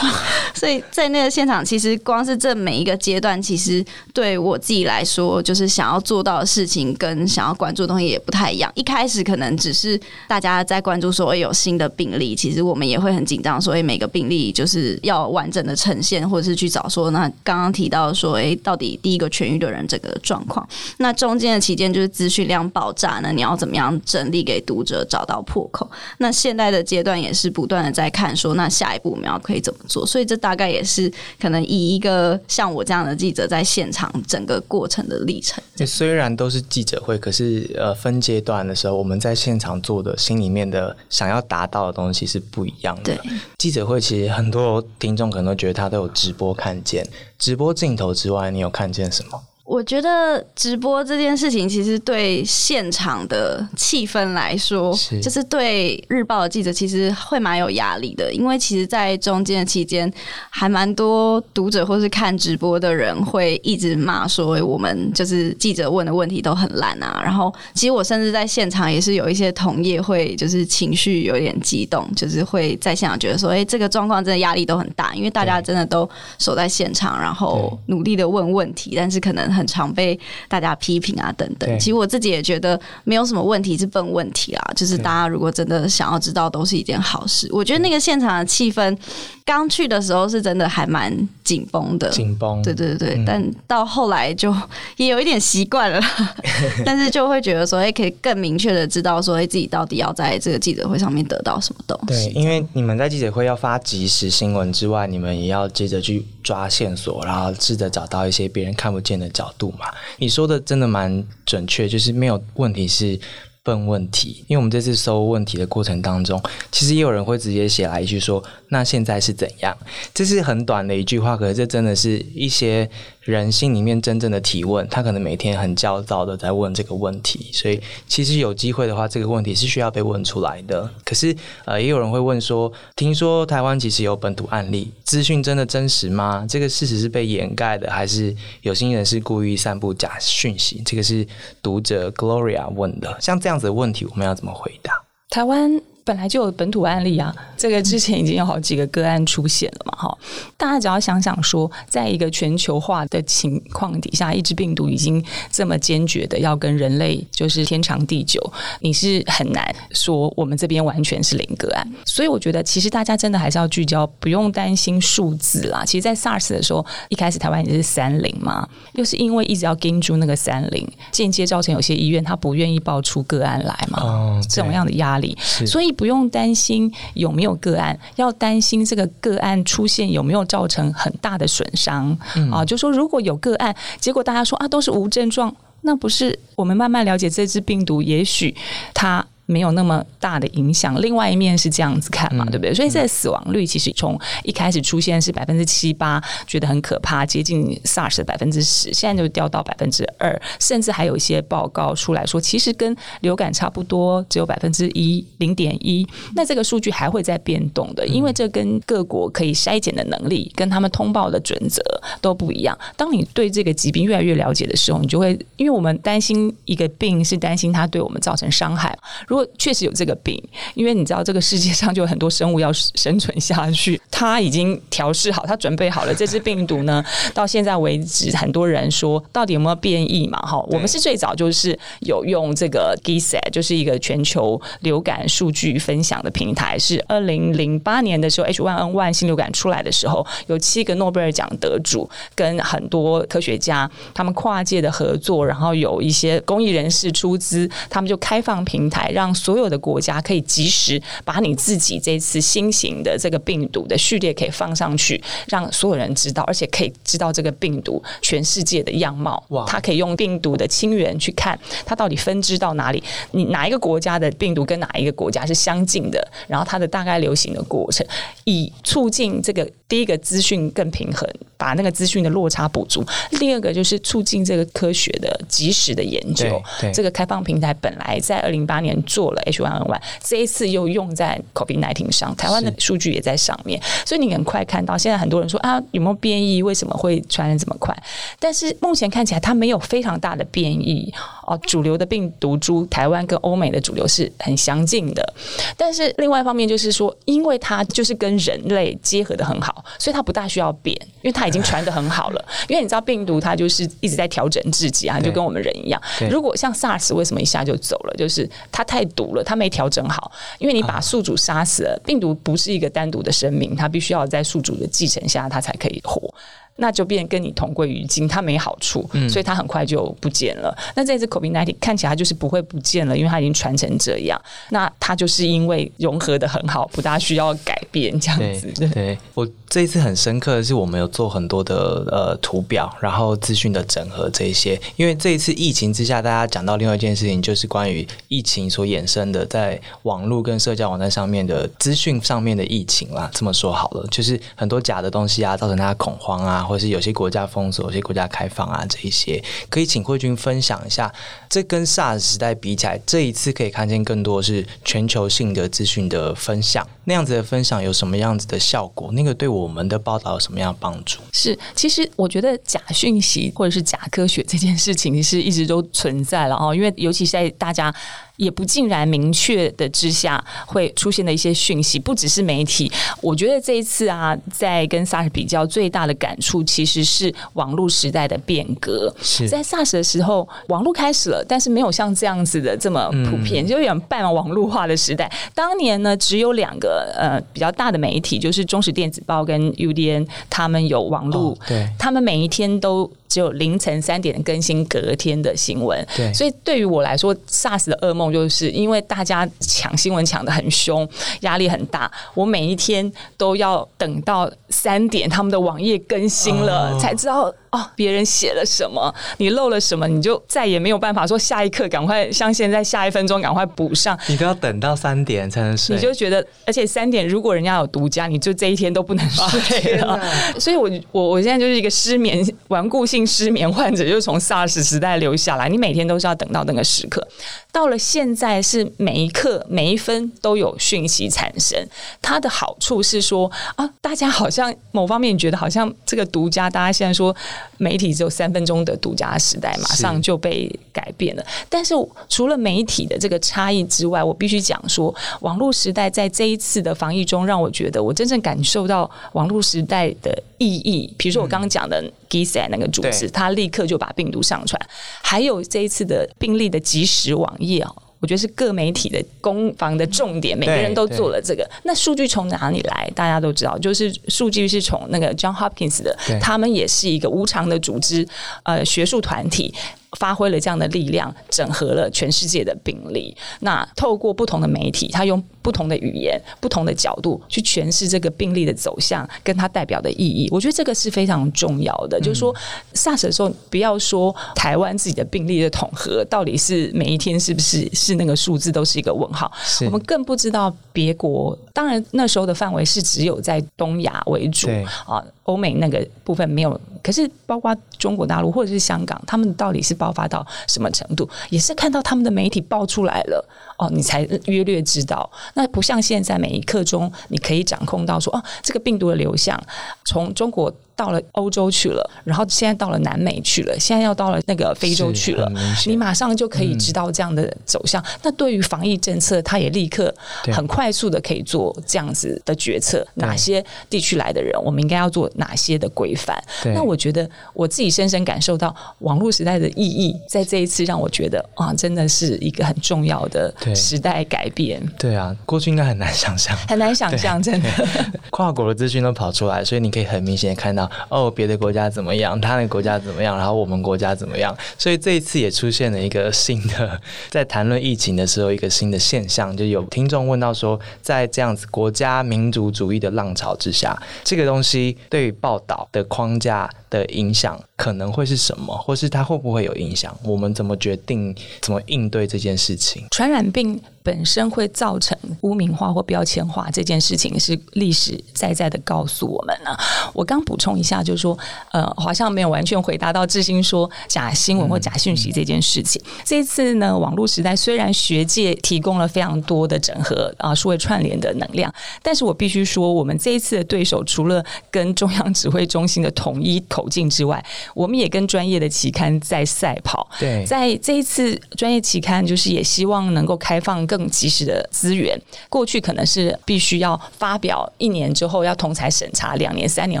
[0.54, 8.70] 所以在那个现场，其实光是这每一个阶段，其实对我自己来说，就是想要做到的事情跟想要关注的东西也不太一样。
[8.74, 20.66] 一开始可能只是大家在关注说有新的病例，其实我们也会很紧张，所以每个病例就是要完整的呈现，或者是去找说那刚刚提到说，哎，到底第一个痊愈的人这个状况，
[20.98, 24.30] 那中间的期间就是资讯量爆炸呢，你要怎么样整？
[24.30, 25.90] 理给读者找到破口。
[26.18, 30.06] 那现在的阶段也是不断的在看，说那下一步我们要可以怎么做？
[30.06, 35.62] 所以这大概也是可能以一个像我这样的记者在现场整个过程的历程。
[35.86, 43.18] 虽然都是记者会，可是呃分阶段的时候，我们在现场做的心里面的想要达到的东西是不一样的。
[43.58, 47.06] 记者会其实很多听众可能都觉得他都有直播看见，
[47.38, 49.42] 直播镜头之外，你有看见什么？
[49.70, 60.12] 我觉得直播这件事情，其实对现场的气氛来说，就是对日报的记者其实会蛮有压力的，因为其实，在中间的期间，
[60.50, 67.20] 还蛮多读者或是看直播的人会一直骂说，我们就是记者问的问题都很烂啊。
[67.22, 79.48] 然后，其实我甚至在现场也是有一些同业会就是情绪有点激动，就是会在现场觉得说，哎，这个状况真的压力都很大，因为大家真的都守在现场，然后努力的问问题，但是可能。
[79.59, 80.18] 很常被
[80.48, 81.78] 大家批评啊，等等。
[81.78, 84.72] 其实我自己也觉得没有什么问题，是笨问题啦。
[84.76, 87.48] 就是大家如果真的想要知道，都是一件好事。
[87.52, 88.96] 我觉得那个现场的气氛，
[89.44, 91.12] 刚去的时候是真的还蛮
[91.44, 92.62] 紧绷的，紧绷。
[92.62, 94.54] 对对对，但到后来就
[94.96, 96.00] 也有一点习惯了，
[96.84, 102.30] 但是就会觉得说，哎，可以更明确的知道说，哎，自己到底要在这个记者会上面得到什么东西。
[102.30, 109.49] 对，因为你们在记者会要发即时新闻之外，你们也要接着去抓线索，然后试着找到一些别人看不见的角。
[109.58, 109.86] 度嘛，
[110.18, 113.18] 你说的真的蛮准确，就是没有问题是。
[113.62, 119.76] 笨问题，因为我们这次搜问题的过程当中，其实也有人会直接写来一句说：“那现在是怎样？”
[120.14, 122.88] 这是很短的一句话，可是这真的是一些
[123.22, 124.88] 人心里面真正的提问。
[124.88, 130.88] 他可能每天很焦躁的在问这个问题，所以其实有机会的话，这个问题是需要被问出来的。
[131.04, 136.46] 可是呃，也有人会问说：“听说台湾其实有本土案例，资讯真的真实吗？
[136.48, 141.26] 这个事实是被掩盖的，还是有心人是故意散布假讯息？”这个是
[141.60, 143.40] 读者 Gloria 问的，像。
[143.40, 144.92] 这样子的问题，我们要怎么回答？
[145.30, 145.80] 台湾。
[146.10, 150.18] 本来就有本土案例啊，这个之前已经有好几个个案出现了嘛，哈。
[150.56, 158.40] 大家只要想想说，在一个全球化的情况底下，一只病毒已经这么坚决的要跟人类就是天长地久，
[158.80, 161.88] 你是很难说我们这边完全是零个案。
[162.04, 165.84] 所以我觉得，其实大家真的还是要聚焦，不用担心数字啦。
[165.86, 175.94] 其实，在 SARS 的时候，一开始台湾也是三零嘛，又是因为一直要盯住那个三零，间接造成有些医院他不愿意报出个案来嘛，这种样的压力，所以。
[176.00, 182.16] 不用担心有没有个案，要担心这个个案出现有没有造成很大的损伤
[182.50, 182.64] 啊！
[182.64, 188.56] 就说如果有个案，结果大家说啊都是无症状，那不是我们慢慢了解这只病毒，也许
[188.94, 189.26] 它。
[189.50, 191.00] 没有那么大的影响。
[191.02, 192.72] 另外一面是这样子看嘛，对不对？
[192.72, 206.06] 所以这死亡率其实从一开始出现是百分之七八，觉得很可怕，接近 SARS 的百分之十，现在就掉到百分之二，甚至还有一些报告出来说，其实跟流感差不多，只有百分之一零点一。
[206.36, 211.82] 那这个数据还会在变动的，因为这跟各国可以筛检的能力，跟他们通报的准则
[212.20, 212.78] 都不一样。
[212.96, 220.42] 当你对这个疾病越来越了解的时候，你就会，因为我们担心一个病是担心它对我们造成伤害，如果确实有这个病，
[220.74, 226.14] 因为你知道这个世界上就有很多生物要生存下去，他已经调试好，他准备好了。
[226.14, 230.38] 这只病毒呢， 到现在为止，很多人说到底有没有变异嘛？
[230.40, 236.78] 哈，我们是最早就是有用这个 GISA，就是一个全球流感数据分享的平台。
[236.78, 249.29] 是二零零八年的时候，H1N1 新流感出来的时候，有七个诺贝尔奖得主跟很多科学家他们跨界的合作，然后有一些公益人士出资，他们就开放平台让。
[249.34, 259.42] 所有的国家可以及时把你自己这次新型的这个病毒的序列可以放上去，让所有人知道，而且可以知道这个病毒全世界的样貌。
[259.48, 259.64] 哇！
[259.66, 268.06] 它可以用病毒的亲缘去看它到底分支到哪里，你哪一个国家的病毒跟哪一个国家是相近的，然后它的大概流行的过程，
[268.44, 273.02] 以促进这个第一个资讯更平衡，把那个资讯的落差补足；
[273.38, 276.60] 第二个就是促进这个科学的及时的研究。
[276.92, 279.19] 这个开放平台本来在二零八年做。
[279.20, 286.62] 做了 H1N1，这一次又用在 COVID-19 上，台湾的数据也在上面，所以你很快看到，现在很多人说啊，有没有变异？
[286.62, 287.94] 为什么会传染这么快？
[288.38, 291.12] 但是目前看起来它没有非常大的变异
[291.50, 291.60] 哦。
[291.66, 295.34] 主流的病毒株，台湾跟欧美的主流是很相近的，
[295.76, 302.42] 但是另外一方面就是说，因为它就是跟人类结合的很好，所以它不大需要变，因为它已经传的很好了。
[302.68, 306.00] 因为你知道病毒它就是一直在调整自己啊，就跟我们人一样。
[306.30, 308.14] 如果像 SARS 为什么一下就走了？
[308.16, 309.04] 就是它太。
[309.16, 316.32] 毒了，它没调整好，因为你把宿主杀死了，病毒不是一个单独的生命，它必须要在宿主的继承下，它才可以活。
[316.76, 320.76] 那就变跟你同归于尽，它没好处，所以它很快就不见了。
[320.94, 324.40] 那这次 COVID-19 看起来就是不会不见了，因为它已经传成这样。
[324.70, 328.88] 那它就是因为融合的很好，不大需要改变这样子。
[328.88, 334.76] 对我这一次很深刻的是，我们有做很多的呃图表，然后资讯的整合这一些。
[334.96, 343.30] 因为这一次疫情之下，大家讲到另外一件事情，就是关于疫情所衍生的在网络跟社交网站上面的资讯上面的疫情啦。
[343.32, 346.64] 这么说好了，就是很多假的东西啊，造成大家恐慌啊。
[346.64, 351.12] 或是有些国家封锁、有些国家开放啊，这一些，可以请慧君分享一下，
[351.48, 359.12] 这跟 SARS 时代比起来，这一次可以看见更多是全球性的资讯的分享，那样子的分享有什么样子的效果？
[359.12, 361.20] 那个对我我们的报道有什么样帮助？
[361.32, 367.94] 是，其实我觉得假讯息或者是假科学这件事情是一直都存在了哦，因为尤其是在大家。
[368.40, 372.90] 也不尽然明确的之下，会出现的一些讯息，不只是媒体。
[373.20, 379.14] 我觉得这一次啊，在跟 SARS 比较，最大的感触其实是网络时代的变革。
[379.20, 385.30] 是在 SARS 的时候，网络开始了，但是没有像这样子的这么普遍，就有点半网络化的时代。
[385.54, 393.10] 当年呢，只有两个呃比较大的媒体，就是中时电子报 UDN，他们有网络，对，他们每一天都。
[393.30, 401.08] 只有凌晨三点更新隔天的新闻，对，所以对于我来说，SARS 的噩梦就是因为大家抢新闻抢的很凶，
[401.42, 407.54] 压力很大，我每一天都要等到三点他们的网页更新了才知道。
[407.70, 414.18] 哦，别人写了什么，你漏了什么，你就再也没有办法说下一刻赶快像现在下一分钟赶快补上。
[414.26, 420.20] 你都要等到三点才能睡，你就觉得，而且三点如果人家有独家，你就这一天都不能睡了。
[420.58, 427.26] 所以，我我我现在就是一个失眠顽固性失眠患者，就是从 SARS 时代留下来，你每天都是要等到那个时刻。
[427.72, 431.78] 到了现在，是每一刻每一分都有讯息产生。
[432.20, 437.34] 它的好处是说啊，大家好像某方面觉得好像这个独家，大家现在说。
[437.78, 441.42] 媒体只有三分钟的独家时代，马上就被改变了。
[441.70, 441.94] 但是
[442.28, 451.10] 除了媒体的这个差异之外，我必须讲说，网络时代在这一次的防疫中，让我觉得我真正感受到网络时代的意义。
[451.16, 454.80] 比如说我刚刚讲的 g i s a 那个组织，他立刻就把病毒上传；
[455.22, 457.94] 还有这一次的病例的即时网页哦。
[458.20, 461.66] 我觉得是各媒体的攻防的重点，每个人都做了这个。
[461.84, 463.10] 那数据从哪里来？
[463.14, 468.28] 大家都知道，就是数据是从那个 John Hopkins 的，他们也是一个无偿的组织，
[468.64, 469.74] 呃，学术团体。
[470.18, 473.36] 发挥了这样的力量，整合了全世界的病例。
[473.60, 480.48] 那透过不同的媒体，他用不同的语言、不同的角度去诠释这个病例的走向，跟它代表的意义。
[480.50, 482.18] 我觉得这个是非常重要的。
[482.20, 482.54] 就是说
[482.94, 489.50] ，SARS 的时候，不要说台湾自己的病例的统合到底是每一天是不是是那个数字都是一个问号。
[489.86, 491.56] 我们更不知道别国。
[491.72, 494.68] 当然，那时候的范围是只有在东亚为主
[495.06, 496.80] 啊，欧美那个部分没有。
[497.02, 503.42] 可是，包括中国大陆或者是香港，他们到底是爆发到什么程度，也是看到他们的媒体爆出来了
[503.80, 505.28] 哦，你才约略知道。
[505.54, 509.60] 那不像现在每一刻钟，你可以掌控到说哦，这个病毒的流向
[510.04, 510.72] 从中国。
[510.96, 515.50] 到了欧洲去了，然后现在到了南美去了，现在要到了那个非洲去了，
[515.86, 518.04] 你马上就可以知道这样的走向。
[518.22, 520.14] 那对于防疫政策，它也立刻
[520.52, 523.02] 很快速的可以做这样子的决策。
[523.14, 526.38] 哪些地区来的人，我们应该要做哪些的规范？
[526.74, 534.80] 那我觉得我自己深深感受到网络时代的意义，在这一次让我觉得啊，真的是一个很重要的时代改变。
[534.98, 537.68] 对啊，过去应该很难想象，很难想象，真的
[538.30, 540.90] 跨国的资讯都跑出来，所以你可以很明显的看到。
[541.08, 542.40] 哦，别的国家怎么样？
[542.40, 543.36] 他那个国家怎么样？
[543.36, 544.56] 然后我们国家怎么样？
[544.78, 558.76] 所以这一次也出现了一个新的， 在谈论疫情的时候，一个新的现象，就有听众问到说，在这样子国家民族主义的浪潮之下，这个东西对于报道的框架的影响可能会是什么？
[558.76, 560.16] 或是它会不会有影响？
[560.24, 563.04] 我们怎么决定怎么应对这件事情？
[563.10, 563.59] 传染病。
[563.60, 569.76] being 本身会造成污名化或标签化这件事情，是历史在在的告诉我们呢。
[570.14, 571.38] 我刚补充一下，就是说，
[571.70, 576.00] 呃，好像没有完全回答到志兴说假新闻或假讯息这件事情。
[576.24, 590.08] 这一次呢，网络时代虽然学界提供了非常多的整合啊，数位串联的能量，但是我必须说，我们这一次的对手除了跟中央指挥中心的统一口径之外，我们也跟专业的期刊在赛跑。
[590.18, 593.86] 对，在这一次专业期刊，就是也希望能够开放。
[593.90, 600.00] 更及时的资源，过去可能是必须要发表一年之后要同才审查，两年、三年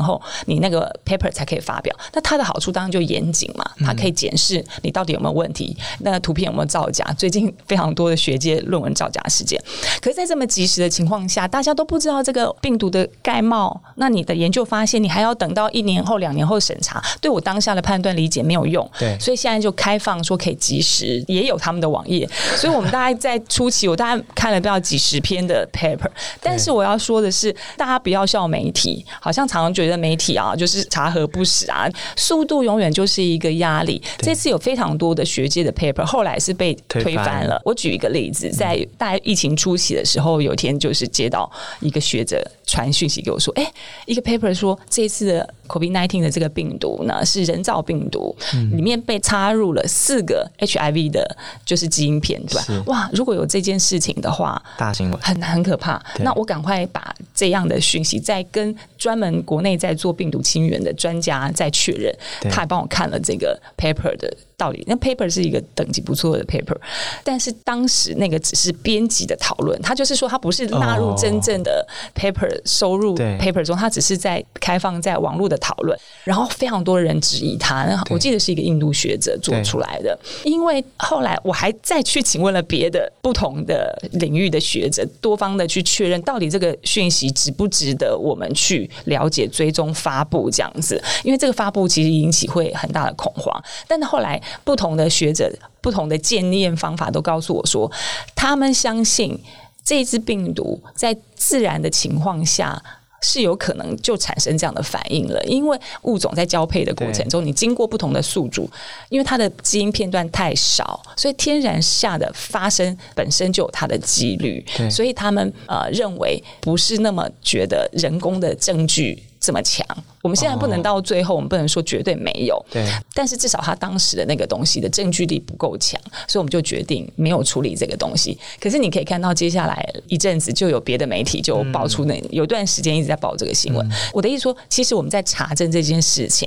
[0.00, 1.92] 后你那个 paper 才可以发表。
[2.12, 7.04] 那它的好处当然就严谨嘛，它可以检视你到底有没有问题，那图片有没有造假。
[7.18, 9.60] 最近非常多的学界论文造假事件，
[10.00, 18.88] 可是在这么及时的情况下，大家都不知道这个病毒的概貌，那你的研究发现，你还要等到一年后、两年后审查，对我当下的判断理解没有用。
[18.96, 23.79] 对，所以现在就开放说可以及时，也有他们的网页，所以我们大概在初期。
[23.80, 34.02] 期我大概看了不知道几十篇的 paper，但是我要说的是，大家不要笑媒体，好像常常觉得媒体啊就是查核不实啊，速度永远就是一个压力。
[34.18, 37.46] 这次有非常多的学界的 paper，后来是被推翻。
[37.46, 37.60] 了。
[37.64, 43.72] 我举一个例子，在大疫情初期的时候，有一天就是接到一个学者传讯息给我说，哎，
[44.06, 48.34] 一个 paper 说这次的 COVID nineteen 的这个病毒呢是人造病毒，
[48.72, 52.84] 里面被插入了四个 HIV 的，就是基因片段。
[52.86, 56.02] 哇，如果有这件事情的话，大新闻很很可怕。
[56.20, 64.32] 那我赶快把这样的讯息再跟专门国内在做病毒清源的专家再确认，他还帮我看了这个 paper 的。
[64.60, 66.76] 道理，那 paper 是一个等级不错的 paper，
[67.24, 77.88] 但是当时那个只是编辑的讨论，他就是说他不是纳入真正的 paper 收入 paper 中，他只是在开放在网络的讨论，然后非常多人质疑他。
[78.10, 94.40] 我记得是一个印度学者做出来的，因为后来我还再去请问了别的不同的领域的学者，多方的去确认到底这个讯息值不值得我们去了解、追踪、发布这样子，因为这个发布其实引起会很大的恐慌，但是后来。
[94.64, 97.90] 不同的学者、不同的检验方法都告诉我说，
[98.34, 99.38] 他们相信
[99.84, 102.82] 这支病毒在自然的情况下
[103.22, 105.42] 是有可能就产生这样的反应了。
[105.44, 108.70] 因为物种在交配的过程中，你经过不同的宿主，
[109.08, 114.64] 因为它的基因片段太少，所以天然下的发生本身就有它的几率。
[114.90, 119.86] 所以他们呃认为不是那么觉得人工的证据这么强。
[120.22, 122.62] 我们现在不能到最后，我们不能说绝对没有。
[122.70, 125.98] 对，但是至少他当时的那个东西的证据力不够强，
[126.28, 128.38] 所以我们就决定没有处理这个东西。
[128.60, 133.90] 可是你可以看到，接下来一阵子就有别的媒体就爆出那有段时间一直在报这个新闻。
[134.12, 136.46] 我的意思说，其实我们在查证这件事情，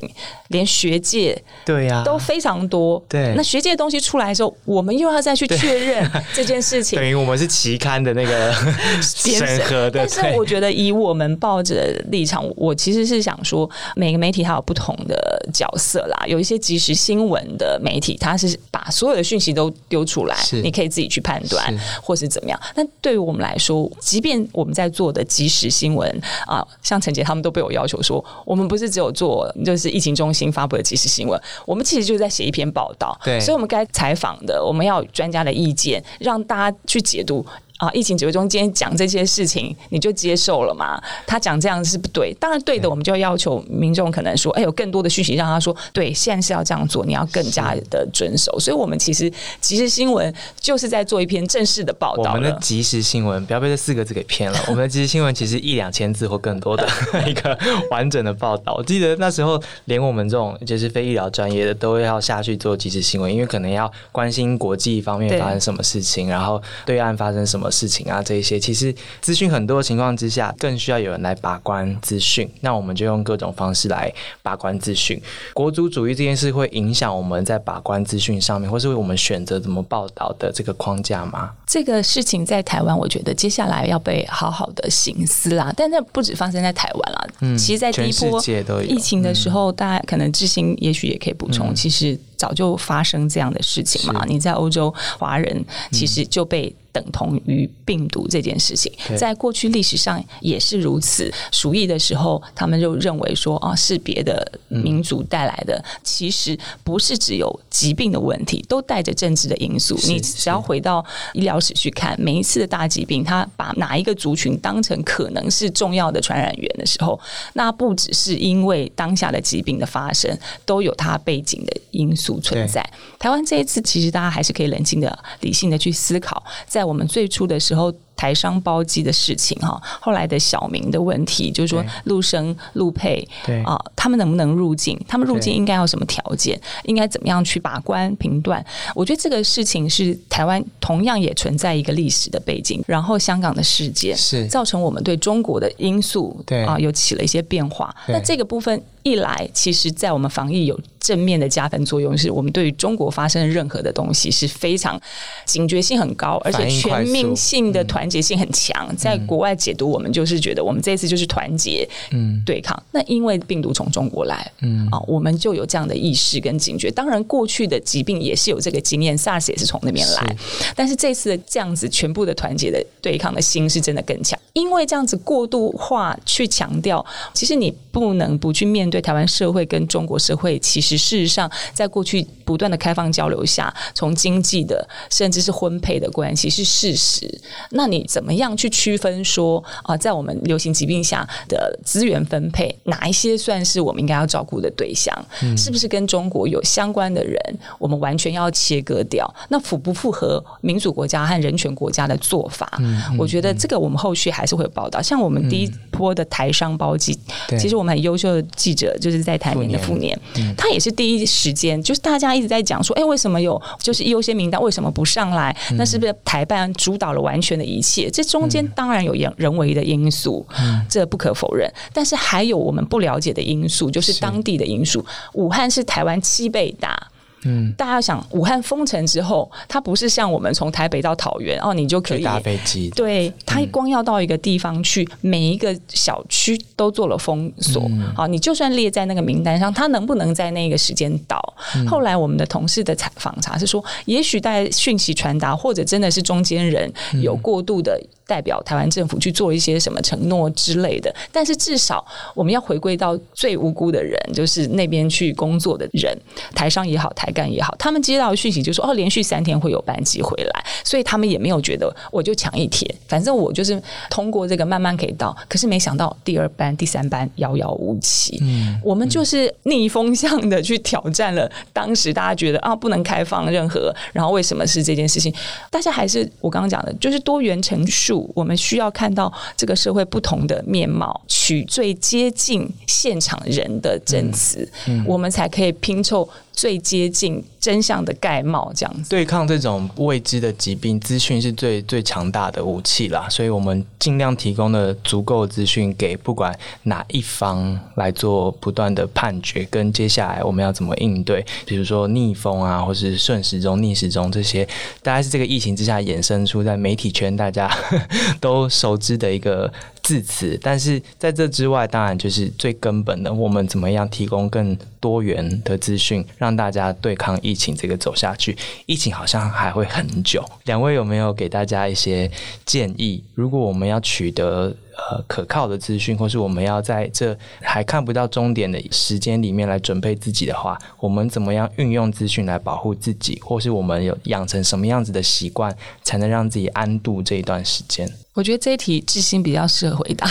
[0.50, 3.04] 连学界对呀都非常多。
[3.10, 7.00] 对，那学界的东西出来的时候，我们又要再去确认这件事 情。
[7.00, 8.54] 等于我们是期刊的那个
[9.02, 10.06] 审核的。
[10.08, 13.63] 但是我觉得，以我们报纸的立场，我其实是想说。
[13.96, 22.60] 每个媒体它有不同的角色啦，有一些即时新闻的媒体，它是把所有的讯息都丢出来，你可以自己去判断，或是怎么样。
[22.76, 33.20] 那对于我们来说，即便我们在做的即时新闻啊，像陈杰他们都被我要求说，我们不是只有做就是疫情中心发布的即时新闻，我们其实就是在写一篇报道。
[33.24, 37.46] 对，所以我们该采访的，我们要有专家的意见，让大家去解读。
[37.78, 37.90] 啊！
[37.92, 41.02] 疫情指挥中今天讲这些事情，你就接受了嘛？
[41.26, 48.58] 他讲这样是不对，当然对的，我们就要要求民众可能说，哎，有更多的讯息让他说，对，现在是要这样做，你要更加的遵守。
[48.60, 52.34] 所以，我们其实即时新闻就是在做一篇正式的报道。
[52.34, 54.60] 我们的即时新闻不要被这四个字给骗了。
[54.70, 56.88] 我们的即时新闻其实一两千字或更多的
[57.28, 57.58] 一个
[57.90, 58.76] 完整的报道。
[58.76, 67.63] 我记得那时候连我们这种就是非医疗专业的都要下去做即时新闻，因为可能要关心国际方面发生什么事情，然后对岸发生什么。
[67.72, 72.50] 事情啊，这一些其实资讯很多的情况之下，更需要有人来把关资讯。
[72.62, 74.12] 那我们就用各种方式来
[74.42, 75.22] 把关资讯。
[75.54, 81.52] 国族主义这件事会影响我们在把关资讯上面，或是为我们选择怎么报道的这个框架吗？
[81.68, 85.74] 这个事情在台湾，我觉得接下来要被好好的醒思啦。
[85.76, 88.42] 但那不止发生在台湾啦，嗯，其实在第一波
[88.84, 94.24] 疫情的时候，大家可能知行也许也可以补充，其实早就发生这样的事情嘛。
[94.28, 96.74] 你在欧洲，华人其实就被。
[96.94, 101.34] 等同于病毒这件事情，在过去历史上也是如此。
[101.52, 105.84] 鼠疫的时候，他们就认为说啊，是别的民族带来的。
[106.04, 109.98] 其实不是只有疾病的问题，都带着政治的因素。
[110.08, 117.20] 你只要回到医疗史去看，每一次的大疾病，他把哪一个族群当成可能是重要的传染源的时候，
[117.54, 122.88] 那不只是因为当下的疾病的发生，都有它背景的因素存在。
[123.18, 126.83] 台湾这一次，其实大家还是可以冷静的、理性的去思考，在。
[126.84, 127.94] 在我们最初的时候。
[128.16, 135.00] 台商包机的事情哈，后来的小明的问题，就是说陆生、陆配，对啊，他们能不能入境？
[135.08, 136.60] 他们入境应该要什么条件？
[136.84, 138.64] 应该怎么样去把关评断？
[138.94, 147.94] 我觉得这个事情是台湾同样也存在一个历史的背景，然后香港的事件是造成我们对中国的因素对啊有起了一些变化。
[148.08, 155.00] 那这个部分一来，其实在我们防疫有正面的加分作用，是我们对于中国发生的任何的东西是非常
[155.46, 158.03] 警觉性很高，而且全民性的团。
[158.04, 162.78] 团结性很强，在国外解读我们就是觉得我们这次就是团结，嗯，对抗。
[162.92, 166.92] 那因为病毒从中国来，嗯啊，我们就有这样的意识跟警觉。
[166.92, 170.36] 当然，过去的疾病也是有这个经验，SARS 也是从那边来，
[170.76, 174.38] 但是这次的这样子全部的团结的对抗的心是真的更强。
[174.52, 187.42] 因为这样子过度化去强调，其实你不能不去面对台湾社会跟中国社会，其实事实上在过去不断的开放交流下，从经济的甚至是婚配的关系是事实。
[187.70, 195.14] 那你怎么样去区分说啊，在我们流行疾病下的资源分配，哪一些算是我们应该要照顾的对象？
[195.58, 197.38] 是不是跟中国有相关的人，
[197.80, 199.30] 我们完全要切割掉？
[199.50, 202.80] 那符不符合民主国家和人权国家的做法？
[203.18, 204.44] 我觉得这个我们后续还。
[204.46, 207.18] 是会有报道，像我们第一波的台商包机，
[207.58, 210.20] 其实我们很优秀的记者就是在台联的副年，
[210.58, 215.56] 他也是第一时间，就是大家一直在讲说，哎，为什么有就是优先名单，为什么不上来？
[215.78, 218.10] 那是不是台办主导了完全的一切？
[218.10, 220.48] 这中间当然有人人为的因素，
[220.90, 225.06] 这不可否认，但是还有我们不了解的因素，就是当地的因素。
[225.34, 227.12] 武汉是台湾七倍大。
[227.46, 232.90] 嗯，大家想，武汉封城之后，它不是像我们从台北到桃园哦，你就可以搭飞机。
[232.92, 237.90] 对，它光要到一个地方去，每一个小区都做了封锁。
[238.16, 241.42] 好，你就算列在那个名单上，它能不能在那个时间到？
[241.88, 246.92] 后来我们的同事的采访查是说，也许在讯息传达，或者真的是中间人
[247.22, 248.02] 有过度的。
[248.26, 252.04] 代表台湾政府去做一些什么承诺之类的，但是至少
[252.34, 256.18] 我们要回归到最无辜的人，就是那边去工作的人，
[256.56, 265.36] 台商也好，台干也好，他们接到讯息就说哦，连续三天会有班机回来，所以他们也没有觉得我就抢一天，反正我就是通过这个慢慢可以到。
[265.50, 271.52] 可是没想到第二班、第三班遥遥无期，嗯，我们就是逆风向的去挑战了。
[271.74, 275.34] 当时大家觉得啊，不能开放任何，然后为什么是这件事情？
[275.70, 278.13] 大家还是我刚刚讲的，就是多元陈述。
[278.36, 284.68] 我们需要看到这个社会不同的面貌，取最接近现场人的证词，
[285.06, 286.28] 我们才可以拼凑。
[286.54, 293.28] 最接近真相的盖帽，这样子对抗这种未知的疾病，资讯是最最强大的武器啦。
[293.30, 304.64] 所以我们尽量提供的足够资讯给不管哪一方来做不断的判决，跟接下来我们要怎么应对，比如说逆风啊，或是顺时钟、逆时钟这些，
[305.02, 307.70] 大概是这个疫情之下衍生出在媒体圈大家
[308.40, 309.72] 都熟知的一个。
[310.04, 318.56] 字词，但是在这之外，当然就是最根本的，我们怎么样提供更多元的资讯，让大家对抗疫情这个走下去？
[318.86, 320.44] 疫情好像还会很久。
[320.66, 322.30] 两位有没有给大家一些
[322.66, 323.24] 建议？
[323.34, 338.12] 如果我们要取得呃可靠的资讯，或是我们要在这还看不到终点的时间里面来准备自己的话，我们怎么样运用资讯来保护自己，或是我们有养成什么样子的习惯，才能让自己安度这一段时间？
[338.34, 340.28] 我觉得这一题志新比较适合回答，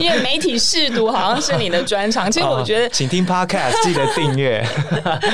[0.00, 2.32] 因为媒体试读好像是你的专长。
[2.32, 4.66] 其实我觉得，请听 Podcast，记得订阅。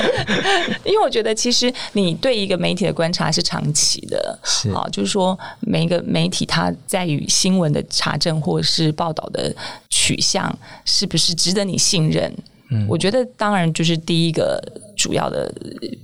[0.83, 9.53] 因为我觉得，其实你对一个媒体的观察是长期的，是啊，就是说每一个媒体它在于新闻的查证或是报道的
[9.89, 10.53] 取向，
[10.85, 12.33] 是不是值得你信任？
[12.73, 14.57] 嗯我觉得当然就是第一个
[14.95, 15.53] 主要的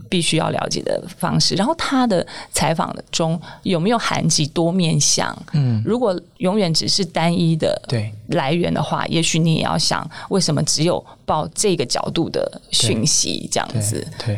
[0.10, 5.34] 必须要了解的方式，然后他的采访中有没有含及多面向？
[5.54, 14.06] 嗯，如果永远只是单一的对来源的话，也许你也要想为什么只有报这个角度的讯息这样子？
[14.26, 14.38] 对，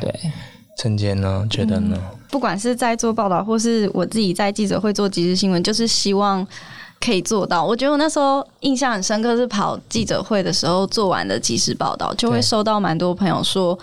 [0.78, 1.47] 陈杰呢？
[1.49, 1.99] 觉得呢？
[2.30, 6.47] 不管是在做报道，或是我自己在记者会做即时新闻，就是希望。
[7.00, 13.78] 可以做到，我觉得我那时候印象很深刻，是跑记者会的时候做完的即时报道，就会收到蛮多朋友说。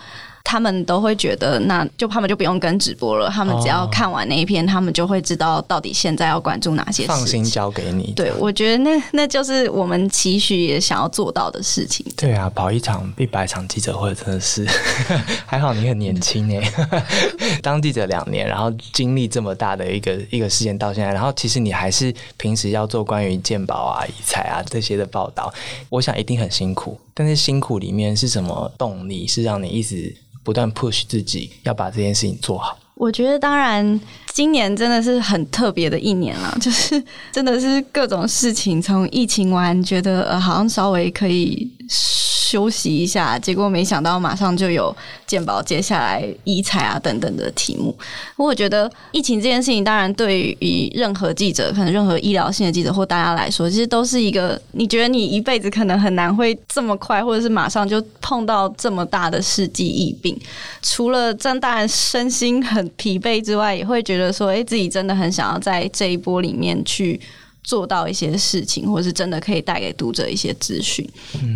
[0.49, 3.29] 他们都会觉得，那就他们就不用跟直播了。
[3.29, 7.05] 他们只要看完那一篇，他们就会知道到底现在要关注哪些。
[7.05, 8.13] 放心交给你。
[8.15, 12.05] 对，我觉得那那就是我们期许也想要做到的事情。
[12.15, 14.65] 对啊，跑一场一百场记者会真的是
[15.45, 16.71] 还好，你很年轻哎，
[17.61, 25.53] 当记者两年，然后经历这么大的一个一个事件到现在，然后其实你还是平时要做关于鉴宝啊、遗财啊这些的报道，
[25.89, 26.97] 我想一定很辛苦。
[27.13, 29.27] 但是辛苦里面是什么动力？
[29.27, 30.15] 是让你一直。
[30.47, 32.79] 不断 push 自己要把这件事情做好。
[32.93, 33.99] 我觉得，当然，
[34.37, 41.67] 今年真的是很特别的一年了， 就是真的是各种事情，从疫情完觉得呃好像稍微可以。
[41.89, 47.93] 休息一下，结果没想到马上就有健保，接下来医财啊等等的题目。
[48.37, 60.37] 我觉得疫情这件事情，当然对于任何记者，可能任何医疗性的记者或大家来说，其实都是一个你觉得你一辈子可能很难会这么快，或者是马上就碰到这么大的世纪疫病。
[60.81, 67.19] 除了真当然身心很疲惫之外，也会觉得说，哎，自己真的很想要在这一波里面去。
[67.67, 71.05] 做到一些事情，或是真的可以带给读者一些资讯。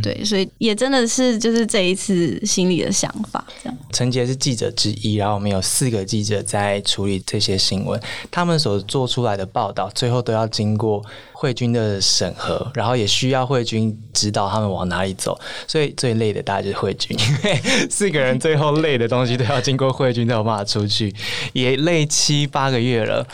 [0.04, 3.78] 对，所以也真的是就是这一次心里的想法这样。
[3.94, 7.98] 陈杰是记者之一，然后我们有四个记者在处理这些新闻，
[8.30, 11.02] 他们所做出来的报道，最后都要经过
[11.32, 15.40] 慧君的审核，然后也需要慧君指导他们往哪里走。
[15.66, 21.16] 所以最累的大概就是慧君，因 为四个人最后累的东西都要经过慧君才有办法出去，
[21.54, 23.26] 也累七八个月了。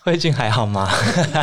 [0.04, 0.88] 慧君还好吗？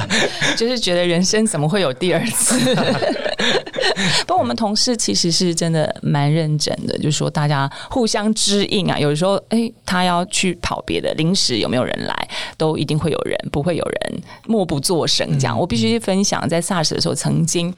[0.57, 2.57] 就是觉得人生怎么会有第二次？
[4.25, 8.97] 不过我们同事其实是真的蛮认真的，就是说大家互相支应啊。
[8.99, 12.27] 有时候，哎，他要去跑别的，临时有没有人来，
[12.57, 15.27] 都一定会有人，不会有人默不作声。
[15.39, 17.73] 这样，我必须分享，在 SARS 的时候，曾经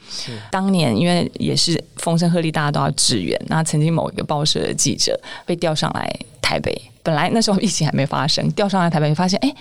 [0.49, 3.39] 当年因为也是风声鹤唳，大家都要支援。
[3.47, 6.09] 那曾经某一个报社的记者被调上来
[6.41, 6.73] 台北，
[7.03, 9.53] 本来那时候疫情还没发生，调上来台北发现，哎。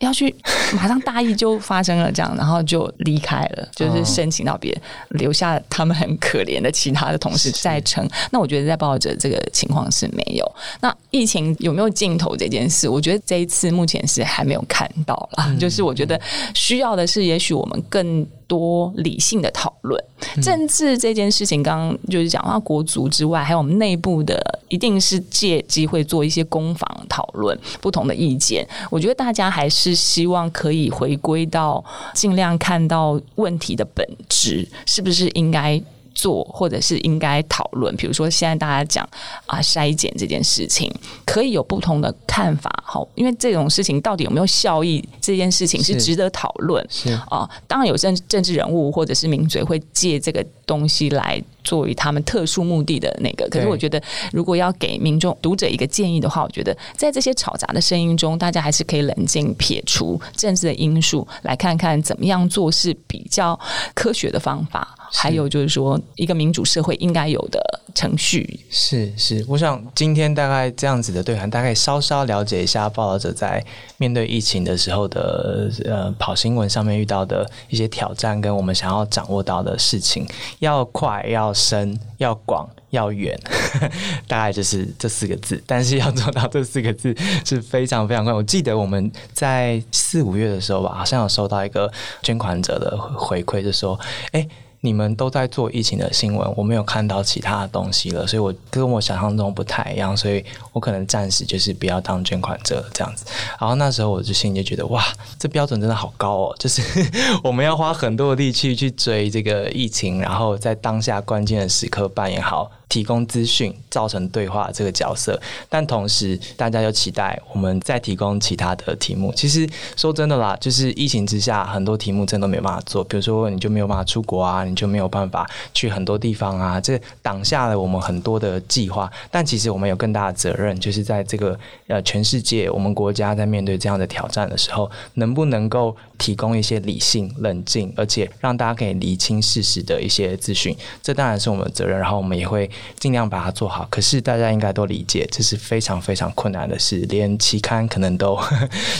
[0.00, 0.34] 要去，
[0.74, 4.76] 马上大意就发生了这样，然后就离开了， 就是申请到别
[5.10, 8.06] 留下他们很可怜的其他的同事在撑。
[8.30, 10.44] 那我觉得在报者这个情况是没有。
[10.80, 15.54] 那疫情有没有尽头这件事，我觉得这一次目前是还没有看到啦。
[15.58, 16.20] 就是我觉得
[16.54, 18.26] 需要的是，也许我们更。
[18.46, 20.02] 多理性的讨论
[20.42, 28.66] 政治这件事情，刚刚就是讲到国足之外，还有我们内部的，一定是借机会做一些攻防讨论，不同的意见。
[28.90, 31.84] 我觉得大家还是希望可以回归到
[32.14, 35.82] 尽量看到问题的本质，是不是应该。
[36.16, 39.06] 做或者是应该讨论，比如说现在大家讲
[39.44, 40.90] 啊筛检这件事情，
[41.26, 46.84] 可以有不同的看法，好，因为这种事情到底有没有效益，这件事情是值得讨论。
[46.88, 51.42] 是啊，当然有政政治人物或者是名嘴会借这个东西来。
[51.66, 54.00] 作为他们特殊目的的那个，可是我觉得，
[54.32, 63.58] 如果要给民众读者一个建议的话，我觉得在这些吵杂的声音中，大家还是可以冷静撇除政治的因素，来看看怎么样做是比较
[63.94, 64.96] 科学的方法。
[65.10, 67.60] 还有就是说，一个民主社会应该有的
[67.94, 68.60] 程序。
[68.70, 73.64] 是是，我想今天大概这样子的对谈，大概稍稍了解一下报道者在
[73.98, 80.26] 面对疫情的时候的呃跑新闻上面遇到的一些挑战，跟我们想要掌握到的事情，
[80.60, 81.52] 要快要。
[81.52, 83.36] 深要广要远，
[84.28, 85.60] 大概就是这四个字。
[85.66, 88.32] 但是要做到这四个字是非常非常快。
[88.32, 91.90] 我记得我们在四五月的时候吧，好像有收到一个
[92.22, 93.98] 捐款者的回馈，就说
[94.32, 94.46] ：“哎。”
[94.86, 103.24] 你们都在做疫情的新闻，我没有看到其他的东西了，所以我跟我想象中不太一样，所以我可能暂时就是不要当捐款者这样子。
[103.60, 105.04] 然后那时候我就心里就觉得，哇，
[105.38, 106.80] 这标准真的好高哦， 就是
[107.42, 112.70] 我们要花很多的力气去追这个疫情，然后在当下关键的时刻扮演好。
[112.88, 119.32] 提供资讯、造成对话这个角色，但同时大家又期待我们再提供其他的题目。
[119.34, 123.02] 其实说真的啦，就是疫情之下，很多题目真的没办法做。
[123.04, 129.10] 比如说，你就没有办法出国啊，你就没有办法去很多地方啊，这挡下了我们很多的计划。
[129.30, 131.58] 但其实我们有更大的责任，就是在这个
[131.88, 140.76] 呃全世界，我们国家在面对这样的挑战的时候，能不能够提供一些理性、冷静，而且让大家可以理清事实的一些资讯？
[141.02, 141.98] 这当然是我们的责任。
[141.98, 142.70] 然后我们也会。
[142.98, 148.38] 尽量把它做好，可是大家应该都理解，这是非常非常困难的事，连期刊可能都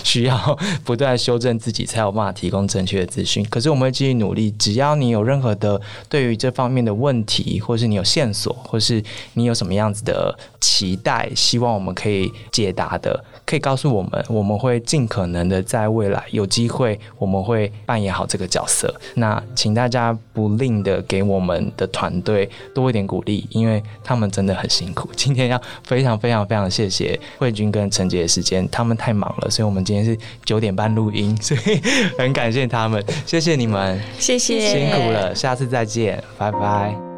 [0.03, 3.45] 需要不断修正自己，才有办法提供正确的资讯。
[3.51, 5.79] 可是我们会继续努力，只要你有任何的
[6.09, 9.03] 对于这方面的问题，或是你有线索，或是
[9.35, 18.95] 你有什么样子的期待，希望我们可以解答的，可以告诉我们，我们会尽可能的在未来有机会，我们会扮演好这个角色。
[19.17, 23.66] 那请大家不吝的给我们的团队多一点鼓励，因。
[23.67, 31.81] 因为他们真的很辛苦， 今天要非常非常非常谢谢慧君跟陈杰的时间，他们太忙了，所以我们今天是九点半录音， 所以
[32.17, 37.16] 很感谢他们，谢谢你们，谢谢，辛苦了，下次再见，拜拜。